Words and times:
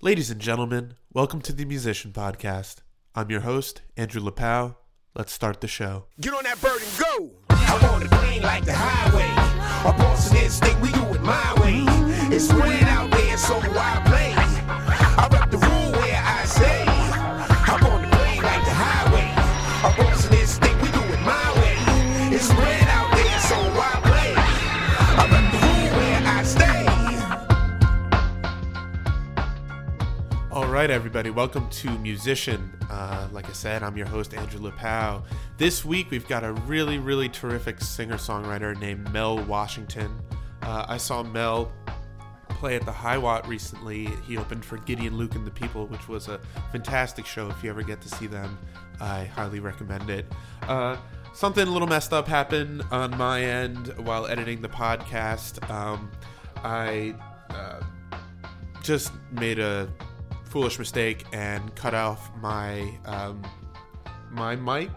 Ladies 0.00 0.30
and 0.30 0.40
gentlemen, 0.40 0.94
welcome 1.12 1.40
to 1.40 1.52
the 1.52 1.64
Musician 1.64 2.12
Podcast. 2.12 2.82
I'm 3.16 3.32
your 3.32 3.40
host, 3.40 3.82
Andrew 3.96 4.22
Lapow. 4.22 4.76
Let's 5.16 5.32
start 5.32 5.60
the 5.60 5.66
show. 5.66 6.04
Get 6.20 6.32
on 6.32 6.44
that 6.44 6.60
bird 6.60 6.80
and 6.80 7.04
go. 7.04 7.30
I'm 7.50 7.82
plane 8.06 8.42
like 8.42 8.64
the 8.64 8.74
highway. 8.74 9.26
A 9.90 9.98
boss 9.98 10.30
in 10.30 10.36
this 10.36 10.54
state, 10.54 10.78
we 10.78 10.92
do 10.92 11.02
it 11.02 11.20
my 11.22 11.52
way. 11.60 11.82
It's 12.32 12.48
spread 12.48 12.84
out 12.84 13.10
there, 13.10 13.36
so 13.38 13.58
play? 14.06 14.34
I 14.36 15.26
the 15.50 15.58
rule 15.58 15.90
where 15.90 16.22
I 16.24 16.44
say. 16.44 16.84
I'm 16.86 17.84
on 17.84 18.02
the 18.02 18.16
plane 18.16 18.42
like 18.44 18.64
the 18.64 18.70
highway. 18.70 19.26
A 19.82 19.96
boss 19.96 20.26
in 20.26 20.30
this 20.30 20.54
state, 20.54 20.76
we 20.80 20.92
do 20.92 21.00
it 21.00 21.20
my 21.26 21.52
way. 21.58 22.36
It's 22.36 22.44
spread 22.44 22.87
All 30.58 30.66
right, 30.66 30.90
everybody, 30.90 31.30
welcome 31.30 31.70
to 31.70 31.88
Musician. 32.00 32.72
Uh, 32.90 33.28
like 33.30 33.48
I 33.48 33.52
said, 33.52 33.84
I'm 33.84 33.96
your 33.96 34.08
host, 34.08 34.34
Andrew 34.34 34.58
Lapow. 34.58 35.22
This 35.56 35.84
week, 35.84 36.10
we've 36.10 36.26
got 36.26 36.42
a 36.42 36.52
really, 36.52 36.98
really 36.98 37.28
terrific 37.28 37.80
singer 37.80 38.16
songwriter 38.16 38.76
named 38.76 39.08
Mel 39.12 39.38
Washington. 39.44 40.20
Uh, 40.62 40.84
I 40.88 40.96
saw 40.96 41.22
Mel 41.22 41.70
play 42.48 42.74
at 42.74 42.84
the 42.84 42.90
High 42.90 43.18
Watt 43.18 43.46
recently. 43.46 44.06
He 44.26 44.36
opened 44.36 44.64
for 44.64 44.78
Gideon 44.78 45.16
Luke 45.16 45.36
and 45.36 45.46
the 45.46 45.52
People, 45.52 45.86
which 45.86 46.08
was 46.08 46.26
a 46.26 46.40
fantastic 46.72 47.24
show. 47.24 47.48
If 47.48 47.62
you 47.62 47.70
ever 47.70 47.84
get 47.84 48.00
to 48.00 48.08
see 48.08 48.26
them, 48.26 48.58
I 49.00 49.26
highly 49.26 49.60
recommend 49.60 50.10
it. 50.10 50.26
Uh, 50.62 50.96
something 51.34 51.68
a 51.68 51.70
little 51.70 51.86
messed 51.86 52.12
up 52.12 52.26
happened 52.26 52.82
on 52.90 53.16
my 53.16 53.42
end 53.42 53.94
while 53.98 54.26
editing 54.26 54.60
the 54.60 54.68
podcast. 54.68 55.70
Um, 55.70 56.10
I 56.56 57.14
uh, 57.50 57.80
just 58.82 59.12
made 59.30 59.60
a 59.60 59.88
foolish 60.48 60.78
mistake 60.78 61.26
and 61.32 61.74
cut 61.74 61.94
off 61.94 62.30
my 62.40 62.92
um, 63.04 63.42
my 64.30 64.56
mic. 64.56 64.90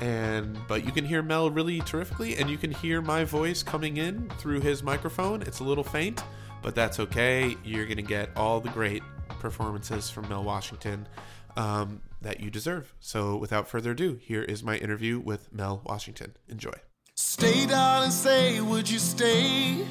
And 0.00 0.58
but 0.68 0.84
you 0.84 0.92
can 0.92 1.04
hear 1.04 1.22
Mel 1.22 1.50
really 1.50 1.80
terrifically 1.80 2.36
and 2.36 2.48
you 2.48 2.56
can 2.56 2.70
hear 2.70 3.02
my 3.02 3.24
voice 3.24 3.62
coming 3.62 3.96
in 3.96 4.30
through 4.38 4.60
his 4.60 4.82
microphone. 4.82 5.42
It's 5.42 5.60
a 5.60 5.64
little 5.64 5.84
faint 5.84 6.22
but 6.62 6.74
that's 6.74 7.00
okay. 7.00 7.56
You're 7.64 7.86
gonna 7.86 8.02
get 8.02 8.30
all 8.36 8.60
the 8.60 8.70
great 8.70 9.02
performances 9.40 10.10
from 10.10 10.28
Mel 10.28 10.44
Washington 10.44 11.08
um, 11.56 12.00
that 12.22 12.40
you 12.40 12.50
deserve. 12.50 12.94
So 13.00 13.36
without 13.36 13.68
further 13.68 13.92
ado 13.92 14.18
here 14.20 14.42
is 14.42 14.62
my 14.62 14.76
interview 14.76 15.18
with 15.18 15.52
Mel 15.52 15.82
Washington. 15.84 16.34
Enjoy. 16.48 16.74
Stay, 17.14 17.66
darling, 17.66 18.12
say, 18.12 18.60
would 18.60 18.88
you 18.88 19.00
stay? 19.00 19.84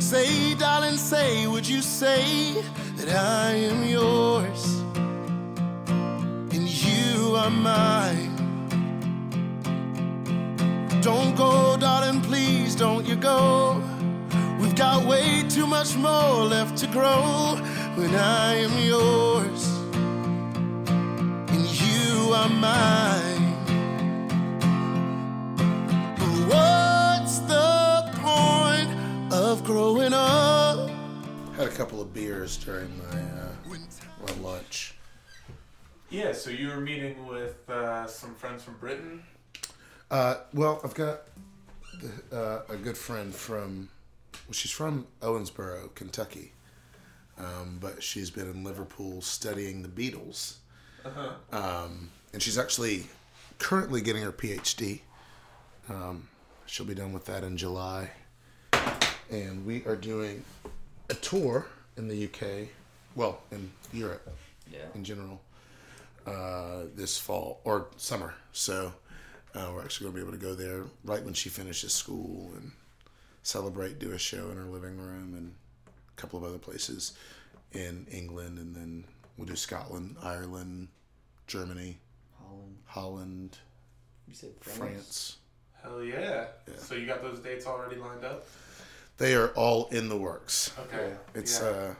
Say, 0.00 0.54
darling, 0.54 0.96
say, 0.96 1.46
would 1.46 1.68
you 1.68 1.82
say 1.82 2.62
that 2.96 3.08
I 3.08 3.50
am 3.54 3.84
yours 3.84 4.80
and 6.54 6.66
you 6.66 7.34
are 7.34 7.50
mine? 7.50 8.34
Don't 11.02 11.34
go, 11.36 11.76
darling, 11.76 12.22
please 12.22 12.74
don't 12.74 13.06
you 13.06 13.16
go. 13.16 13.82
We've 14.60 14.76
got 14.76 15.04
way 15.04 15.42
too 15.48 15.66
much 15.66 15.96
more 15.96 16.44
left 16.44 16.78
to 16.78 16.86
grow 16.86 17.56
when 17.96 18.14
I 18.14 18.54
am 18.54 18.78
yours 18.78 19.66
and 21.52 21.64
you 21.82 22.32
are 22.32 22.48
mine. 22.48 23.54
Of 26.20 26.48
growing 29.72 30.14
up? 30.14 30.88
Had 31.54 31.66
a 31.66 31.70
couple 31.70 32.00
of 32.00 32.14
beers 32.14 32.56
during 32.56 32.88
my 32.96 33.20
uh, 33.20 33.76
my 34.26 34.32
lunch. 34.40 34.94
yeah 36.08 36.32
so 36.32 36.48
you 36.48 36.68
were 36.68 36.80
meeting 36.80 37.26
with 37.26 37.68
uh, 37.68 38.06
some 38.06 38.34
friends 38.34 38.62
from 38.64 38.78
Britain 38.78 39.22
Uh, 40.10 40.36
well, 40.54 40.80
I've 40.82 40.94
got 40.94 41.20
the, 42.00 42.34
uh, 42.34 42.62
a 42.70 42.76
good 42.76 42.96
friend 42.96 43.34
from. 43.34 43.90
Well, 44.46 44.54
she's 44.54 44.70
from 44.70 45.06
Owensboro, 45.20 45.94
Kentucky, 45.94 46.52
um, 47.38 47.76
but 47.78 48.02
she's 48.02 48.30
been 48.30 48.48
in 48.50 48.64
Liverpool 48.64 49.20
studying 49.20 49.82
the 49.82 49.88
Beatles, 49.90 50.54
um, 51.52 52.08
and 52.32 52.42
she's 52.42 52.56
actually 52.56 53.04
currently 53.58 54.00
getting 54.00 54.22
her 54.22 54.32
PhD. 54.32 55.00
Um, 55.90 56.28
she'll 56.64 56.86
be 56.86 56.94
done 56.94 57.12
with 57.12 57.26
that 57.26 57.44
in 57.44 57.58
July, 57.58 58.12
and 59.30 59.64
we 59.66 59.84
are 59.86 59.96
doing 59.96 60.44
a 61.10 61.14
tour 61.14 61.66
in 61.96 62.08
the 62.08 62.24
UK, 62.26 62.68
well, 63.14 63.40
in 63.50 63.70
Europe, 63.92 64.28
Yeah. 64.70 64.86
in 64.94 65.04
general, 65.04 65.40
uh, 66.26 66.84
this 66.94 67.18
fall 67.18 67.60
or 67.64 67.88
summer. 67.96 68.34
So 68.52 68.92
uh, 69.54 69.70
we're 69.74 69.82
actually 69.82 70.04
going 70.10 70.16
to 70.16 70.22
be 70.24 70.28
able 70.28 70.38
to 70.38 70.44
go 70.44 70.54
there 70.54 70.84
right 71.04 71.22
when 71.24 71.34
she 71.34 71.48
finishes 71.48 71.92
school 71.92 72.52
and 72.56 72.72
celebrate, 73.42 73.98
do 73.98 74.12
a 74.12 74.18
show 74.18 74.50
in 74.50 74.56
her 74.56 74.64
living 74.64 74.98
room, 74.98 75.34
and 75.34 75.54
a 75.86 76.20
couple 76.20 76.38
of 76.38 76.44
other 76.44 76.58
places 76.58 77.12
in 77.72 78.06
England, 78.10 78.58
and 78.58 78.74
then 78.74 79.04
we'll 79.36 79.46
do 79.46 79.56
Scotland, 79.56 80.16
Ireland, 80.22 80.88
Germany, 81.46 81.98
Holland. 82.38 82.76
Holland, 82.86 83.58
You 84.26 84.34
said 84.34 84.50
France. 84.60 84.78
France. 84.78 85.36
hell 85.82 86.02
yeah. 86.02 86.46
so 86.78 86.94
you 86.94 87.06
got 87.06 87.22
those 87.22 87.38
dates 87.40 87.66
already 87.66 87.96
lined 87.96 88.24
up 88.24 88.46
They 89.18 89.34
are 89.34 89.48
all 89.48 89.86
in 89.88 90.08
the 90.08 90.16
works. 90.16 90.72
okay 90.78 91.14
It's 91.34 91.60
Yeah. 91.60 91.66
uh, 91.68 91.94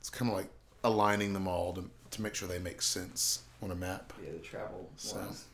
it's 0.00 0.10
kind 0.10 0.30
of 0.30 0.36
like 0.36 0.48
aligning 0.84 1.32
them 1.32 1.46
all 1.48 1.72
to 1.74 1.90
to 2.12 2.22
make 2.22 2.34
sure 2.34 2.48
they 2.48 2.58
make 2.60 2.80
sense 2.82 3.40
on 3.62 3.70
a 3.70 3.74
map. 3.74 4.12
Yeah, 4.24 4.32
the 4.32 4.38
travel 4.38 4.88
So, 4.96 5.16
ones. 5.16 5.44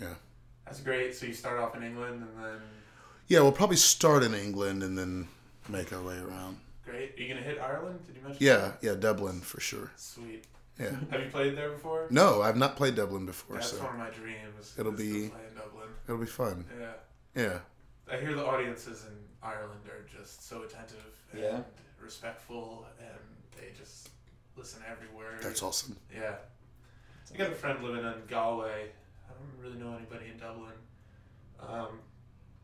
yeah. 0.00 0.14
That's 0.64 0.80
great. 0.80 1.14
So 1.14 1.26
you 1.26 1.34
start 1.34 1.58
off 1.58 1.74
in 1.76 1.82
England 1.82 2.22
and 2.22 2.44
then 2.44 2.60
Yeah, 3.28 3.40
we'll 3.40 3.52
probably 3.52 3.76
start 3.76 4.22
in 4.22 4.34
England 4.34 4.82
and 4.82 4.96
then 4.96 5.28
make 5.68 5.92
our 5.92 6.00
way 6.02 6.18
around. 6.18 6.58
great. 6.84 7.14
Are 7.18 7.22
you 7.22 7.28
gonna 7.28 7.44
hit 7.46 7.58
Ireland? 7.58 8.06
Did 8.06 8.16
you 8.16 8.22
mention? 8.22 8.42
Yeah, 8.46 8.72
yeah, 8.80 8.94
Dublin 8.94 9.40
for 9.40 9.60
sure. 9.60 9.90
Sweet. 9.96 10.44
Yeah. 10.78 10.90
Have 11.10 11.20
you 11.24 11.30
played 11.30 11.56
there 11.56 11.70
before? 11.72 12.06
No, 12.10 12.40
I've 12.40 12.56
not 12.56 12.76
played 12.76 12.94
Dublin 12.94 13.26
before, 13.26 13.56
That's 13.56 13.70
so 13.72 13.82
one 13.82 13.92
of 13.94 13.98
my 13.98 14.10
dreams. 14.10 14.74
It'll 14.78 14.92
is 14.94 14.98
to 14.98 15.04
be- 15.04 15.28
play 15.28 15.40
in 15.50 15.54
Dublin. 15.56 15.88
it'll 16.06 16.18
be 16.20 16.26
fun. 16.26 16.64
Yeah. 16.78 16.92
Yeah. 17.34 17.58
I 18.12 18.16
hear 18.16 18.34
the 18.34 18.44
audiences 18.44 19.04
in 19.04 19.16
Ireland 19.42 19.80
are 19.88 20.04
just 20.16 20.46
so 20.48 20.62
attentive 20.62 21.04
and 21.32 21.40
Yeah. 21.40 21.62
respectful, 22.00 22.86
and 22.98 23.18
they 23.56 23.70
just 23.78 24.10
listen 24.56 24.82
every 24.90 25.08
word. 25.08 25.40
That's 25.42 25.62
awesome. 25.62 25.96
Yeah. 26.12 26.36
I 27.32 27.36
got 27.36 27.50
a 27.52 27.54
friend 27.54 27.82
living 27.84 28.04
in 28.04 28.26
Galway. 28.26 28.90
I 29.28 29.32
don't 29.32 29.62
really 29.62 29.78
know 29.78 29.96
anybody 29.96 30.30
in 30.30 30.38
Dublin. 30.38 30.72
Um, 31.60 32.00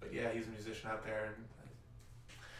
but 0.00 0.12
yeah, 0.12 0.30
he's 0.32 0.46
a 0.46 0.50
musician 0.50 0.90
out 0.90 1.04
there, 1.04 1.26
and 1.26 1.44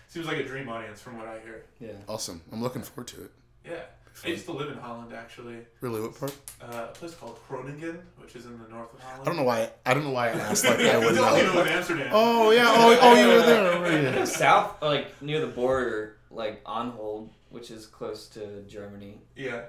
seems 0.09 0.27
like 0.27 0.37
a 0.39 0.45
dream 0.45 0.69
audience 0.69 1.01
from 1.01 1.19
what 1.19 1.27
I 1.27 1.41
hear. 1.41 1.65
Yeah. 1.81 1.93
Awesome. 2.09 2.41
I'm 2.53 2.63
looking 2.63 2.83
forward 2.83 3.09
to 3.09 3.25
it. 3.25 3.31
Yeah. 3.65 3.83
I 4.25 4.29
used 4.29 4.47
to 4.47 4.53
live 4.53 4.71
in 4.71 4.79
Holland 4.79 5.13
actually. 5.13 5.59
Really, 5.81 6.01
what 6.01 6.19
part? 6.19 6.35
Uh, 6.63 6.87
a 6.89 6.93
place 6.95 7.15
called 7.15 7.39
Groningen, 7.49 7.99
which 8.19 8.35
is 8.35 8.47
in 8.47 8.59
the 8.59 8.69
north 8.69 8.93
of 8.95 9.01
Holland. 9.01 9.23
I 9.23 9.25
don't 9.27 9.37
know 9.37 9.43
why. 9.45 9.71
I 9.85 9.95
don't 9.95 10.05
know 10.05 10.11
why 10.11 10.29
I 10.29 10.33
asked 10.33 10.65
like 10.65 10.81
I 10.81 10.99
would 11.05 11.15
You 11.15 11.21
know 11.23 11.53
know. 11.55 11.61
in 11.63 11.69
Amsterdam. 11.69 12.09
Oh 12.13 12.51
yeah. 12.51 12.65
Oh, 12.69 12.99
oh 13.03 13.15
you 13.15 13.29
were 13.29 13.43
there. 13.47 13.81
Were 13.81 14.19
you? 14.21 14.27
South, 14.43 14.81
like 14.81 15.21
near 15.23 15.41
the 15.41 15.47
border, 15.49 16.17
like 16.31 16.65
Anhold, 16.65 17.31
which 17.51 17.71
is 17.71 17.87
close 17.87 18.29
to 18.31 18.63
Germany. 18.63 19.21
Yeah. 19.37 19.67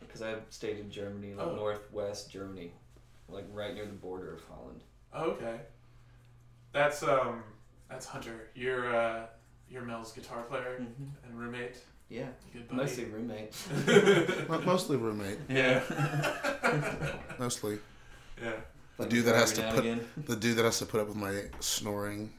Because 0.00 0.22
I 0.22 0.34
stayed 0.50 0.78
in 0.78 0.90
Germany, 0.90 1.34
like 1.34 1.46
Oh. 1.46 1.54
northwest 1.56 2.30
Germany, 2.30 2.72
like 3.28 3.46
right 3.52 3.74
near 3.74 3.86
the 3.86 3.92
border 3.92 4.34
of 4.34 4.40
Holland. 4.44 4.82
Okay. 5.16 5.60
That's 6.72 7.02
um 7.02 7.42
that's 7.88 8.06
Hunter. 8.06 8.48
You're 8.54 8.94
uh 8.94 9.26
you're 9.70 9.82
Mel's 9.82 10.12
guitar 10.12 10.42
player 10.42 10.76
and 10.76 11.38
roommate. 11.38 11.76
Yeah. 12.10 12.26
Good. 12.52 12.70
Mostly 12.72 13.04
roommate. 13.04 13.54
Mo- 14.48 14.60
Mostly 14.62 14.96
roommate. 14.96 15.38
Yeah. 15.48 15.80
Mostly 17.38 17.78
yeah. 18.42 18.52
the 18.98 19.06
dude 19.06 19.24
that 19.26 19.36
has 19.36 19.52
to 19.54 19.62
put 19.70 19.78
again. 19.80 20.00
the 20.26 20.34
dude 20.36 20.56
that 20.56 20.64
has 20.64 20.78
to 20.80 20.86
put 20.86 21.00
up 21.00 21.06
with 21.08 21.16
my 21.16 21.44
snoring. 21.60 22.30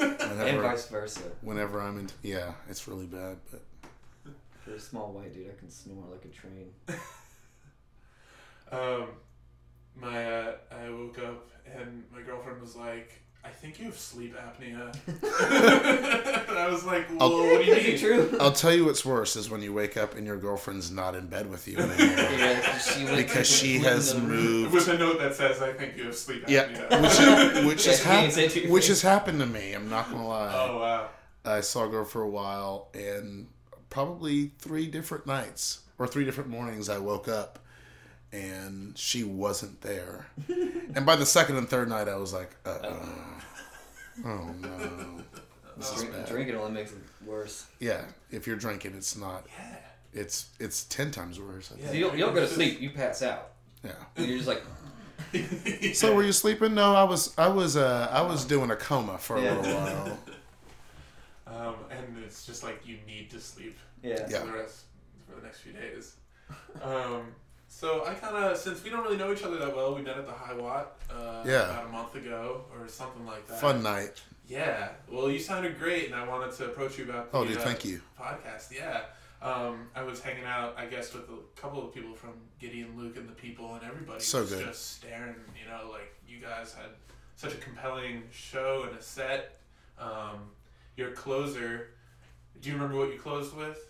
And 0.00 0.60
vice 0.60 0.88
versa. 0.88 1.22
whenever 1.42 1.80
I'm 1.80 1.98
in. 2.00 2.08
Yeah, 2.22 2.52
it's 2.68 2.86
really 2.88 3.06
bad, 3.06 3.36
but 3.50 3.62
For 4.64 4.72
a 4.74 4.80
small 4.80 5.12
white 5.12 5.32
dude, 5.34 5.48
I 5.50 5.58
can 5.58 5.70
snore 5.70 6.04
like 6.10 6.24
a 6.24 6.28
train. 6.28 6.70
Um 8.70 9.06
my 9.96 10.24
uh 10.26 10.52
I 10.70 10.90
woke 10.90 11.18
up 11.18 11.48
and 11.64 12.04
my 12.12 12.20
girlfriend 12.22 12.60
was 12.60 12.76
like, 12.76 13.12
I 13.44 13.48
think 13.50 13.78
you 13.78 13.86
have 13.86 13.96
sleep 13.98 14.36
apnea. 14.36 14.94
and 15.06 16.58
I 16.58 16.68
was 16.70 16.84
like, 16.84 17.08
I'll- 17.20 17.30
Whoa, 17.30 17.52
what 17.52 17.58
do 17.64 17.64
you 17.64 17.74
Is 17.74 17.86
it 17.86 17.88
mean? 18.10 18.28
true? 18.28 18.38
I'll 18.40 18.52
tell 18.52 18.74
you 18.74 18.84
what's 18.84 19.04
worse 19.04 19.36
is 19.36 19.48
when 19.50 19.62
you 19.62 19.72
wake 19.72 19.96
up 19.96 20.16
and 20.16 20.26
your 20.26 20.36
girlfriend's 20.36 20.90
not 20.90 21.14
in 21.14 21.26
bed 21.28 21.50
with 21.50 21.66
you 21.66 21.78
anymore. 21.78 21.96
Yeah, 21.98 22.60
'cause 22.60 22.86
she 22.94 23.04
went 23.04 23.16
because 23.16 23.48
she 23.48 23.74
completely 23.74 23.94
has 23.96 24.12
in 24.12 24.20
the- 24.28 24.34
moved. 24.34 24.74
With 24.74 24.88
a 24.88 24.98
note 24.98 25.18
that 25.20 25.34
says, 25.34 25.62
I 25.62 25.72
think 25.72 25.96
you 25.96 26.04
have 26.04 26.16
sleep 26.16 26.44
Yeah, 26.46 26.66
apnea. 26.68 27.02
which 27.02 27.20
is, 27.20 27.66
which 27.66 27.84
has 27.86 27.98
she 28.00 28.08
didn't 28.08 28.32
say 28.32 28.48
to 28.48 28.60
your 28.62 28.72
which 28.72 28.82
face. 28.84 28.88
has 28.88 29.02
happened 29.02 29.40
to 29.40 29.46
me. 29.46 29.72
I'm 29.72 29.88
not 29.88 30.10
gonna 30.10 30.26
lie. 30.28 30.52
oh 30.68 30.78
wow. 30.78 31.08
I 31.44 31.60
saw 31.62 31.86
a 31.86 31.88
girl 31.88 32.04
for 32.04 32.22
a 32.22 32.28
while, 32.28 32.88
and 32.92 33.46
probably 33.88 34.52
three 34.58 34.86
different 34.88 35.26
nights 35.26 35.80
or 35.98 36.06
three 36.06 36.24
different 36.26 36.50
mornings. 36.50 36.88
I 36.90 36.98
woke 36.98 37.28
up 37.28 37.58
and 38.32 38.96
she 38.96 39.24
wasn't 39.24 39.80
there. 39.80 40.26
and 40.94 41.04
by 41.06 41.16
the 41.16 41.26
second 41.26 41.56
and 41.56 41.68
third 41.68 41.88
night, 41.88 42.08
I 42.08 42.16
was 42.16 42.32
like, 42.32 42.54
uh 42.64 42.78
oh, 42.82 43.42
oh 44.24 44.50
no. 44.60 45.22
This 45.76 45.92
is 45.92 46.00
Drink, 46.02 46.12
bad. 46.12 46.26
drinking 46.28 46.56
only 46.56 46.72
makes 46.72 46.90
it 46.90 46.98
worse. 47.24 47.66
Yeah, 47.78 48.02
if 48.32 48.48
you're 48.48 48.56
drinking, 48.56 48.94
it's 48.96 49.16
not. 49.16 49.46
Yeah. 49.56 49.76
It's 50.20 50.48
it's 50.58 50.82
ten 50.84 51.12
times 51.12 51.38
worse. 51.38 51.70
I 51.72 51.76
think. 51.80 51.94
You 51.94 52.00
don't, 52.04 52.18
you 52.18 52.24
don't 52.24 52.34
go 52.34 52.40
to 52.40 52.48
sleep. 52.48 52.80
You 52.80 52.90
pass 52.90 53.22
out. 53.22 53.50
Yeah. 53.84 53.92
You're 54.16 54.38
just 54.38 54.48
like, 54.48 54.62
So 55.94 56.16
were 56.16 56.24
you 56.24 56.32
sleeping? 56.32 56.74
No, 56.74 56.96
I 56.96 57.04
was. 57.04 57.32
I 57.38 57.46
was. 57.46 57.76
Uh, 57.76 58.08
I 58.10 58.22
was 58.22 58.44
doing 58.44 58.72
a 58.72 58.76
coma 58.76 59.18
for 59.18 59.36
a 59.36 59.42
Yeah. 59.42 59.56
little 59.56 59.72
while. 59.74 60.18
Um, 61.46 61.74
and 61.90 62.24
it's 62.24 62.44
just 62.44 62.64
like 62.64 62.84
you 62.84 62.98
need 63.06 63.30
to 63.30 63.38
sleep 63.40 63.78
yeah. 64.02 64.26
Yeah. 64.28 64.40
for 64.40 64.46
the 64.46 64.52
rest 64.54 64.84
for 65.28 65.36
the 65.36 65.42
next 65.46 65.60
few 65.60 65.72
days. 65.72 66.16
Um, 66.82 67.34
so 67.68 68.04
I 68.06 68.14
kind 68.14 68.34
of 68.36 68.56
since 68.56 68.82
we 68.82 68.90
don't 68.90 69.02
really 69.04 69.16
know 69.16 69.32
each 69.32 69.42
other 69.42 69.56
that 69.58 69.74
well, 69.76 69.94
we 69.94 70.02
met 70.02 70.16
at 70.18 70.26
the 70.26 70.32
High 70.32 70.54
Watt 70.54 70.98
uh, 71.10 71.42
Yeah. 71.46 71.64
about 71.70 71.86
a 71.86 71.88
month 71.90 72.14
ago 72.14 72.64
or 72.74 72.88
something 72.88 73.24
like 73.26 73.46
that. 73.46 73.60
Fun 73.60 73.82
night. 73.82 74.22
Yeah. 74.48 74.88
Well, 75.10 75.30
you 75.30 75.38
sounded 75.38 75.78
great, 75.78 76.06
and 76.06 76.14
I 76.14 76.26
wanted 76.26 76.52
to 76.56 76.66
approach 76.66 76.96
you 76.98 77.04
about. 77.04 77.30
The, 77.30 77.38
Oh, 77.38 77.44
dude, 77.44 77.58
uh, 77.58 77.60
thank 77.60 77.84
you. 77.84 78.00
Podcast. 78.18 78.72
Yeah. 78.74 79.02
Um, 79.42 79.88
I 79.94 80.02
was 80.02 80.20
hanging 80.20 80.44
out, 80.46 80.74
I 80.78 80.86
guess, 80.86 81.12
with 81.14 81.24
a 81.28 81.60
couple 81.60 81.86
of 81.86 81.94
people 81.94 82.14
from 82.14 82.30
Gideon, 82.58 82.94
Luke, 82.96 83.16
and 83.18 83.28
the 83.28 83.34
people, 83.34 83.74
and 83.74 83.84
everybody 83.84 84.20
So 84.20 84.40
was 84.40 84.50
good. 84.52 84.64
just 84.64 84.96
staring. 84.96 85.34
You 85.62 85.70
know, 85.70 85.90
like 85.90 86.12
you 86.26 86.40
guys 86.40 86.72
had 86.74 86.90
such 87.36 87.52
a 87.52 87.58
compelling 87.58 88.22
show 88.32 88.86
and 88.88 88.98
a 88.98 89.02
set. 89.02 89.60
Um, 89.98 90.50
your 90.96 91.10
closer. 91.12 91.90
Do 92.60 92.68
you 92.70 92.74
remember 92.74 92.96
what 92.96 93.12
you 93.12 93.18
closed 93.20 93.54
with? 93.54 93.87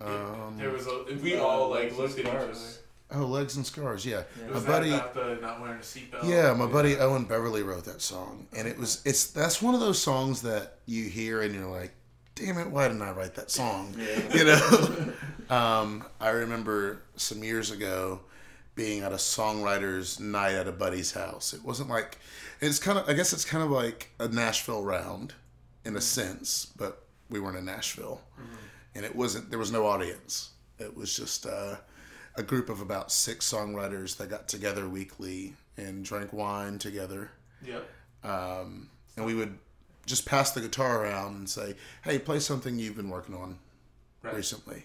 Um, 0.00 0.56
there 0.58 0.70
was 0.70 0.86
a. 0.86 1.04
We 1.22 1.36
uh, 1.36 1.42
all 1.42 1.70
like 1.70 1.96
looked 1.96 2.18
at 2.18 2.26
and 2.26 2.28
each 2.28 2.34
other. 2.34 2.54
Oh, 3.12 3.24
legs 3.24 3.56
and 3.56 3.64
scars. 3.64 4.04
Yeah, 4.04 4.24
Yeah. 4.40 4.54
My 4.54 4.60
buddy. 4.60 4.90
that 4.90 5.12
about 5.12 5.14
the 5.14 5.38
not 5.40 5.60
wearing 5.60 5.76
a 5.78 5.80
seatbelt. 5.80 6.24
Yeah, 6.28 6.52
my 6.54 6.66
buddy 6.66 6.96
Owen 6.96 7.24
Beverly 7.24 7.62
wrote 7.62 7.84
that 7.84 8.02
song, 8.02 8.48
and 8.54 8.66
it 8.66 8.76
was 8.78 9.00
it's 9.04 9.28
that's 9.28 9.62
one 9.62 9.74
of 9.74 9.80
those 9.80 10.00
songs 10.02 10.42
that 10.42 10.78
you 10.86 11.04
hear 11.04 11.42
and 11.42 11.54
you're 11.54 11.70
like, 11.70 11.92
"Damn 12.34 12.58
it, 12.58 12.68
why 12.70 12.88
didn't 12.88 13.02
I 13.02 13.12
write 13.12 13.34
that 13.36 13.50
song?" 13.50 13.94
You 14.34 14.44
know. 14.44 15.12
um, 15.50 16.04
I 16.20 16.30
remember 16.30 17.02
some 17.16 17.44
years 17.44 17.70
ago 17.70 18.20
being 18.74 19.02
at 19.02 19.12
a 19.12 19.16
songwriters' 19.16 20.18
night 20.20 20.54
at 20.54 20.66
a 20.68 20.72
buddy's 20.72 21.12
house. 21.12 21.54
It 21.54 21.64
wasn't 21.64 21.88
like 21.88 22.18
it's 22.60 22.78
kind 22.80 22.98
of 22.98 23.08
I 23.08 23.12
guess 23.12 23.32
it's 23.32 23.44
kind 23.44 23.62
of 23.62 23.70
like 23.70 24.10
a 24.18 24.26
Nashville 24.28 24.82
round 24.82 25.32
in 25.84 25.94
a 25.96 26.00
sense, 26.00 26.66
but 26.76 27.04
we 27.30 27.38
weren't 27.38 27.56
in 27.56 27.64
Nashville, 27.64 28.20
and 28.96 29.04
it 29.04 29.14
wasn't 29.14 29.50
there 29.50 29.58
was 29.58 29.70
no 29.70 29.86
audience. 29.86 30.50
It 30.78 30.96
was 30.96 31.14
just. 31.14 31.46
Uh, 31.46 31.76
a 32.38 32.42
group 32.42 32.68
of 32.68 32.82
about 32.82 33.10
six 33.10 33.50
songwriters 33.50 34.18
that 34.18 34.28
got 34.28 34.46
together 34.46 34.86
weekly 34.86 35.54
and 35.78 36.04
drank 36.04 36.34
wine 36.34 36.78
together. 36.78 37.30
Yep. 37.64 37.88
Um, 38.22 38.90
and 39.16 39.24
we 39.24 39.32
would 39.34 39.58
just 40.04 40.26
pass 40.26 40.52
the 40.52 40.60
guitar 40.60 41.02
around 41.02 41.36
and 41.36 41.48
say, 41.48 41.76
"Hey, 42.04 42.18
play 42.18 42.38
something 42.40 42.78
you've 42.78 42.94
been 42.94 43.08
working 43.08 43.34
on 43.34 43.58
Right. 44.22 44.34
recently." 44.34 44.84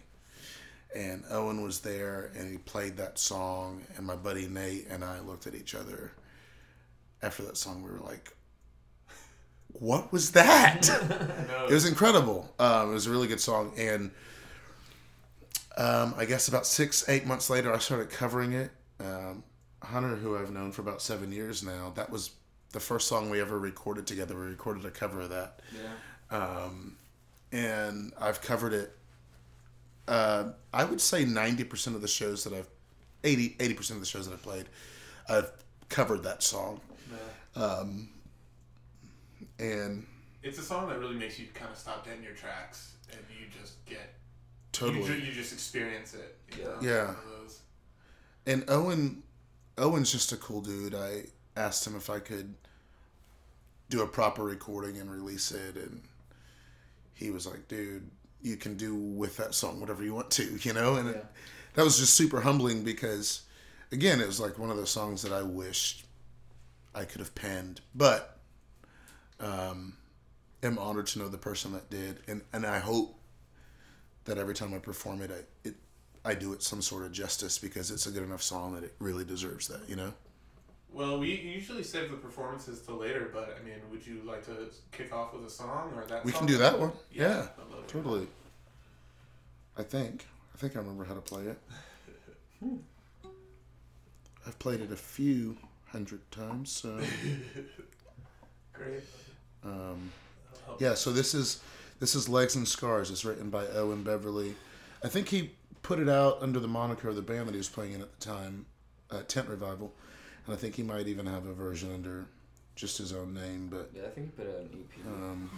And 0.96 1.26
Owen 1.30 1.62
was 1.62 1.82
there, 1.82 2.32
and 2.36 2.50
he 2.50 2.58
played 2.58 2.96
that 2.96 3.20
song. 3.20 3.86
And 3.98 4.06
my 4.06 4.16
buddy 4.16 4.48
Nate 4.48 4.88
and 4.88 5.04
I 5.04 5.20
looked 5.20 5.46
at 5.46 5.54
each 5.54 5.76
other 5.76 6.14
after 7.22 7.44
that 7.44 7.58
song. 7.58 7.84
We 7.84 7.92
were 7.92 8.00
like, 8.00 8.34
"What 9.74 10.12
was 10.12 10.32
that?" 10.32 10.90
It 11.70 11.74
was 11.74 11.86
incredible. 11.86 12.54
Um, 12.60 12.90
it 12.92 12.94
was 12.94 13.08
a 13.08 13.12
really 13.12 13.28
good 13.28 13.40
song, 13.40 13.72
and 13.78 14.12
um, 15.78 16.14
I 16.18 16.26
guess 16.26 16.48
about 16.48 16.66
six, 16.68 17.08
eight 17.08 17.26
months 17.26 17.50
later, 17.50 17.74
I 17.74 17.78
started 17.78 18.10
covering 18.10 18.54
it. 18.54 18.72
Um, 19.00 19.44
Hunter, 19.82 20.16
who 20.16 20.38
I've 20.38 20.52
known 20.52 20.72
for 20.72 20.82
about 20.82 21.02
seven 21.02 21.32
years 21.32 21.64
now, 21.64 21.92
that 21.96 22.10
was 22.10 22.32
the 22.72 22.80
first 22.80 23.08
song 23.08 23.30
we 23.30 23.40
ever 23.42 23.58
recorded 23.58 24.06
together. 24.06 24.36
We 24.36 24.46
recorded 24.48 24.86
a 24.86 24.92
cover 24.92 25.22
of 25.22 25.30
that, 25.30 25.62
Yeah. 25.74 26.38
um, 26.38 26.98
and 27.52 28.12
I've 28.20 28.42
covered 28.42 28.74
it. 28.74 28.96
Uh, 30.08 30.52
I 30.74 30.84
would 30.84 31.00
say 31.00 31.24
ninety 31.26 31.64
percent 31.64 31.96
of 31.96 32.02
the 32.02 32.08
shows 32.08 32.44
that 32.44 32.54
I've 32.54 32.68
80 33.24 33.74
percent 33.76 33.96
of 33.98 34.02
the 34.02 34.08
shows 34.08 34.28
that 34.28 34.34
I've 34.34 34.44
played, 34.44 34.66
I've 35.30 35.52
covered 35.90 36.24
that 36.24 36.44
song, 36.44 36.82
Yeah. 37.56 37.64
And 39.62 40.06
It's 40.44 40.58
a 40.58 40.64
song 40.64 40.90
that 40.90 41.00
really 41.00 41.16
makes 41.16 41.38
you 41.40 41.48
kind 41.54 41.72
of 41.72 41.78
stop 41.78 42.04
dead 42.06 42.18
in 42.18 42.24
your 42.24 42.34
tracks, 42.34 42.94
and 43.12 43.20
you 43.30 43.46
just 43.62 43.84
get 43.86 44.14
totally. 44.72 45.00
You, 45.02 45.08
ju- 45.20 45.26
you 45.28 45.32
just 45.32 45.54
experience 45.54 46.14
it. 46.14 46.38
you 46.58 46.64
Yeah. 46.64 46.68
know, 46.70 46.78
Yeah. 46.82 47.06
one. 47.08 47.16
And 48.48 48.64
Owen, 48.70 49.24
Owen's 49.78 50.12
just 50.12 50.32
a 50.32 50.38
cool 50.38 50.62
dude. 50.62 50.96
I 50.96 51.26
asked 51.56 51.86
him 51.86 51.96
if 51.96 52.10
I 52.10 52.20
could 52.20 52.56
do 53.90 54.02
a 54.02 54.08
proper 54.08 54.44
recording 54.44 54.98
and 54.98 55.12
release 55.12 55.52
it, 55.52 55.76
and 55.76 56.02
he 57.14 57.30
was 57.30 57.46
like, 57.46 57.68
"Dude, 57.68 58.10
you 58.42 58.58
can 58.58 58.78
do 58.78 58.96
with 58.96 59.38
that 59.38 59.54
song 59.54 59.80
whatever 59.80 60.04
you 60.04 60.14
want 60.16 60.32
to," 60.32 60.44
you 60.64 60.74
know. 60.74 60.96
And 60.96 61.10
Yeah. 61.10 61.16
it, 61.18 61.26
that 61.76 61.84
was 61.84 62.00
just 62.00 62.16
super 62.16 62.42
humbling 62.42 62.84
because, 62.84 63.42
again, 63.92 64.20
it 64.22 64.26
was 64.28 64.40
like 64.40 64.58
one 64.58 64.72
of 64.72 64.78
those 64.78 64.90
songs 64.92 65.22
that 65.22 65.32
I 65.34 65.44
wished 65.44 66.06
I 66.96 67.06
could 67.06 67.20
have 67.20 67.36
penned, 67.36 67.82
but 67.94 68.40
um, 69.42 69.94
am 70.64 70.78
honored 70.78 71.08
to 71.08 71.20
know 71.20 71.28
the 71.28 71.38
person 71.38 71.74
that 71.74 71.90
did, 71.90 72.20
and 72.28 72.42
and 72.54 72.66
I 72.66 72.80
hope 72.80 73.18
that 74.26 74.38
every 74.38 74.54
time 74.54 74.74
I 74.74 74.78
perform 74.80 75.22
it, 75.22 75.32
I 75.32 75.68
it 75.68 75.76
I 76.24 76.36
do 76.36 76.54
it 76.54 76.62
some 76.62 76.82
sort 76.82 77.04
of 77.04 77.12
justice 77.12 77.58
because 77.58 77.90
it's 77.92 78.06
a 78.06 78.12
good 78.12 78.24
enough 78.24 78.44
song 78.44 78.76
that 78.76 78.84
it 78.84 78.94
really 79.00 79.26
deserves 79.26 79.68
that, 79.68 79.82
you 79.90 79.96
know. 79.96 80.14
Well, 80.94 81.20
we 81.20 81.32
usually 81.32 81.84
save 81.84 82.12
the 82.12 82.18
performances 82.18 82.82
till 82.82 82.98
later, 82.98 83.30
but 83.34 83.58
I 83.60 83.64
mean, 83.66 83.78
would 83.90 84.06
you 84.06 84.22
like 84.26 84.46
to 84.46 84.70
kick 84.92 85.14
off 85.14 85.34
with 85.34 85.46
a 85.46 85.50
song 85.50 85.94
or 85.96 86.06
that? 86.06 86.26
We 86.26 86.34
can 86.34 86.46
do 86.46 86.58
that 86.58 86.78
one. 86.78 86.92
Yeah, 87.12 87.28
Yeah, 87.28 87.48
totally. 87.88 88.28
I 89.78 89.84
think. 89.84 90.28
I 90.54 90.58
think 90.58 90.76
I 90.76 90.80
remember 90.80 91.06
how 91.06 91.14
to 91.14 91.22
play 91.22 91.44
it. 91.44 91.60
I've 94.46 94.60
played 94.60 94.82
it 94.82 94.92
a 94.92 94.98
few 94.98 95.58
hundred 95.88 96.30
times, 96.32 96.72
so 96.72 97.00
Great. 98.74 99.04
Um, 99.64 100.12
yeah. 100.80 100.94
So 100.96 101.12
this 101.12 101.34
is 101.34 101.62
this 102.00 102.16
is 102.16 102.28
Legs 102.30 102.56
and 102.56 102.68
Scars. 102.68 103.12
It's 103.12 103.24
written 103.26 103.50
by 103.50 103.66
Owen 103.68 104.04
Beverly. 104.04 104.56
I 105.04 105.08
think 105.08 105.28
he 105.30 105.52
put 105.82 106.00
it 106.00 106.10
out 106.10 106.38
under 106.42 106.60
the 106.60 106.68
moniker 106.68 107.10
of 107.10 107.16
the 107.16 107.22
band 107.22 107.48
that 107.48 107.52
he 107.54 107.58
was 107.58 107.70
playing 107.70 107.94
in 107.94 108.02
at 108.02 108.12
the 108.20 108.26
time, 108.26 108.66
uh, 109.10 109.22
Tent 109.28 109.48
Revival, 109.50 109.92
and 110.46 110.54
I 110.56 110.58
think 110.58 110.76
he 110.76 110.84
might 110.84 111.08
even 111.08 111.26
have 111.26 111.46
a 111.48 111.54
version 111.54 111.92
under 111.94 112.26
just 112.76 112.98
his 113.00 113.12
own 113.14 113.34
name. 113.34 113.68
But 113.72 113.90
Yeah, 113.96 114.04
I 114.06 114.10
think 114.10 114.28
he 114.28 114.32
put 114.44 114.48
out 114.48 114.62
an 114.62 114.70
EP. 114.74 115.06
um, 115.08 115.50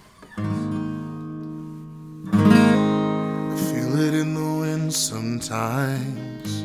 I 3.52 3.56
feel 3.72 4.00
it 4.00 4.14
in 4.14 4.34
the 4.34 4.42
wind 4.62 4.94
sometimes, 4.94 6.64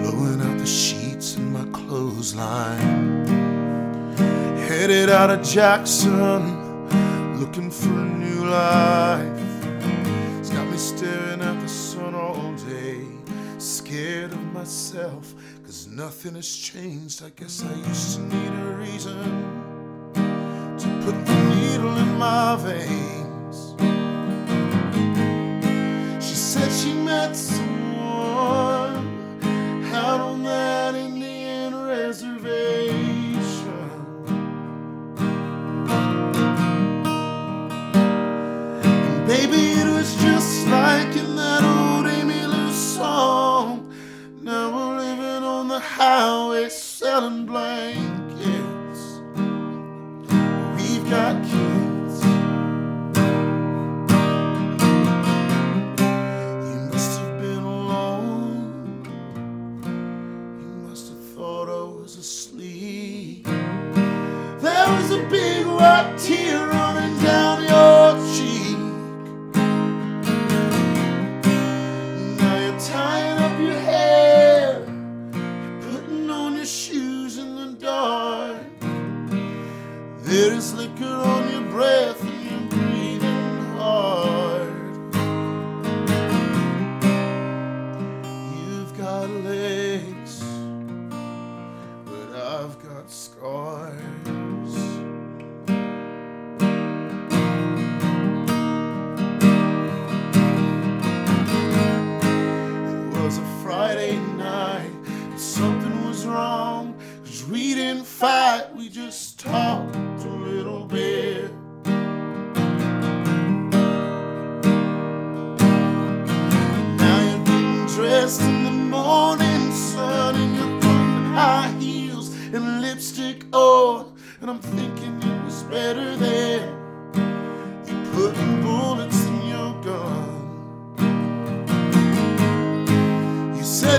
blowing 0.00 0.40
out 0.40 0.58
the 0.58 0.66
sheets 0.66 1.36
in 1.36 1.52
my 1.52 1.64
clothesline. 1.76 3.45
Headed 4.86 5.10
out 5.10 5.30
of 5.30 5.42
Jackson, 5.42 7.40
looking 7.40 7.72
for 7.72 7.88
a 7.88 8.04
new 8.04 8.44
life. 8.44 9.64
It's 10.38 10.50
got 10.50 10.70
me 10.70 10.76
staring 10.78 11.42
at 11.42 11.60
the 11.60 11.68
sun 11.68 12.14
all 12.14 12.52
day, 12.52 13.04
scared 13.58 14.30
of 14.30 14.40
myself, 14.52 15.34
cause 15.64 15.88
nothing 15.88 16.36
has 16.36 16.48
changed. 16.48 17.24
I 17.24 17.30
guess 17.30 17.64
I 17.64 17.74
used 17.74 18.14
to 18.14 18.22
need 18.28 18.52
a 18.60 18.76
reason 18.76 19.24
to 20.78 20.88
put 21.04 21.26
the 21.26 21.34
needle 21.56 21.96
in 21.96 22.16
my 22.16 22.54
veins. 22.54 23.74
She 26.24 26.36
said 26.36 26.70
she 26.70 26.94
met 26.94 27.34
someone 27.34 27.85
highway 47.16 47.46
selling 47.46 47.65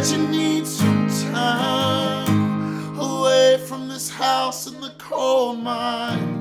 You 0.09 0.19
need 0.29 0.65
some 0.65 1.09
time 1.33 2.97
away 2.97 3.57
from 3.67 3.89
this 3.89 4.09
house 4.09 4.65
and 4.65 4.81
the 4.81 4.91
coal 4.97 5.53
mines. 5.53 6.36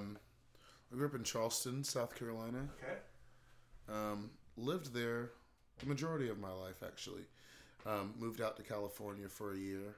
Um, 0.00 0.18
I 0.92 0.96
grew 0.96 1.06
up 1.06 1.14
in 1.14 1.24
Charleston, 1.24 1.84
South 1.84 2.14
Carolina. 2.14 2.68
Okay. 2.82 2.98
Um, 3.88 4.30
lived 4.56 4.92
there 4.92 5.30
the 5.78 5.86
majority 5.86 6.28
of 6.28 6.38
my 6.38 6.52
life, 6.52 6.82
actually. 6.84 7.22
Um, 7.86 8.14
moved 8.18 8.40
out 8.40 8.56
to 8.56 8.62
California 8.62 9.28
for 9.28 9.52
a 9.52 9.56
year 9.56 9.96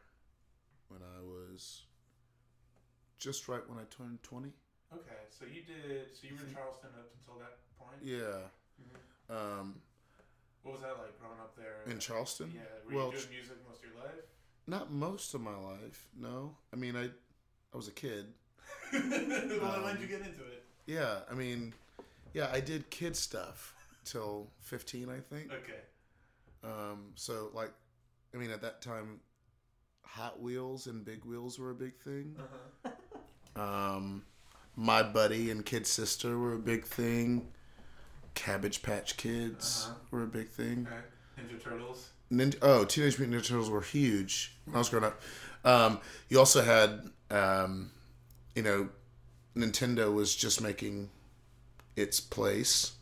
when 0.89 1.01
I 1.03 1.23
was 1.23 1.83
just 3.19 3.49
right 3.49 3.63
when 3.69 3.79
I 3.79 3.85
turned 3.91 4.23
20. 4.23 4.53
Okay. 4.93 5.23
So 5.31 5.47
you 5.47 5.63
did. 5.63 6.15
So 6.15 6.29
you 6.29 6.37
were 6.37 6.47
in 6.47 6.55
Charleston 6.55 6.91
up 6.99 7.11
until 7.19 7.41
that 7.41 7.59
point. 7.79 7.99
Yeah. 8.03 8.47
Um, 9.31 9.81
What 10.63 10.73
was 10.73 10.83
that 10.83 10.99
like 10.99 11.19
growing 11.19 11.41
up 11.41 11.57
there? 11.57 11.91
in 11.93 11.99
Charleston? 11.99 12.53
Yeah. 12.55 12.61
Were 12.87 12.97
well, 12.97 13.07
you 13.07 13.19
doing 13.19 13.31
music 13.31 13.57
most 13.69 13.83
of 13.83 13.91
your 13.91 14.05
life? 14.05 14.23
not 14.67 14.93
most 14.93 15.35
of 15.35 15.41
my 15.41 15.57
life, 15.57 16.07
no. 16.19 16.57
I 16.73 16.77
mean, 16.77 16.97
I, 16.97 17.05
I 17.05 17.77
was 17.77 17.89
a 17.89 17.93
kid. 17.93 18.27
Well, 18.93 19.75
Um, 19.77 19.85
when'd 19.85 20.01
you 20.01 20.07
get 20.07 20.21
into 20.21 20.43
it? 20.43 20.65
Yeah, 20.87 21.21
I 21.31 21.35
mean, 21.35 21.73
yeah, 22.35 22.49
I 22.53 22.61
did 22.61 22.89
kid 22.91 23.17
stuff 23.17 23.75
till 24.05 24.49
15, 24.61 25.09
I 25.09 25.21
think. 25.21 25.51
Okay. 25.53 25.81
Um, 26.65 27.07
so 27.15 27.51
like, 27.55 27.73
I 28.35 28.39
mean, 28.39 28.51
at 28.51 28.61
that 28.63 28.83
time, 28.83 29.21
Hot 30.05 30.41
Wheels 30.41 30.87
and 30.87 31.05
Big 31.05 31.25
Wheels 31.25 31.59
were 31.59 31.71
a 31.71 31.75
big 31.75 31.97
thing. 31.99 32.37
Um, 33.55 34.23
My 34.77 35.03
Buddy 35.03 35.51
and 35.51 35.65
Kid 35.67 35.87
Sister 35.87 36.39
were 36.39 36.55
a 36.55 36.59
big 36.59 36.87
thing. 36.87 37.49
Cabbage 38.35 38.81
Patch 38.81 39.19
Kids 39.19 39.89
Uh-huh. 39.91 39.99
were 40.11 40.23
a 40.23 40.27
big 40.27 40.49
thing. 40.49 40.89
Okay. 40.91 41.47
Ninja 41.55 41.63
Turtles. 41.63 42.09
Ninja, 42.33 42.57
oh, 42.63 42.85
Teenage 42.87 43.19
Mutant 43.19 43.39
Ninja 43.43 43.47
Turtles 43.49 43.69
were 43.69 43.83
huge 43.83 44.57
when 44.65 44.77
I 44.77 44.79
was 44.79 44.89
growing 44.89 45.05
up. 45.05 45.21
Um, 45.67 46.01
you 46.31 46.39
also 46.39 46.63
had, 46.63 47.11
um, 47.31 47.91
you 48.55 48.63
know, 48.63 48.89
Nintendo 49.57 50.13
was 50.13 50.35
just 50.35 50.61
making 50.61 51.11
its 51.97 52.21
place. 52.21 52.93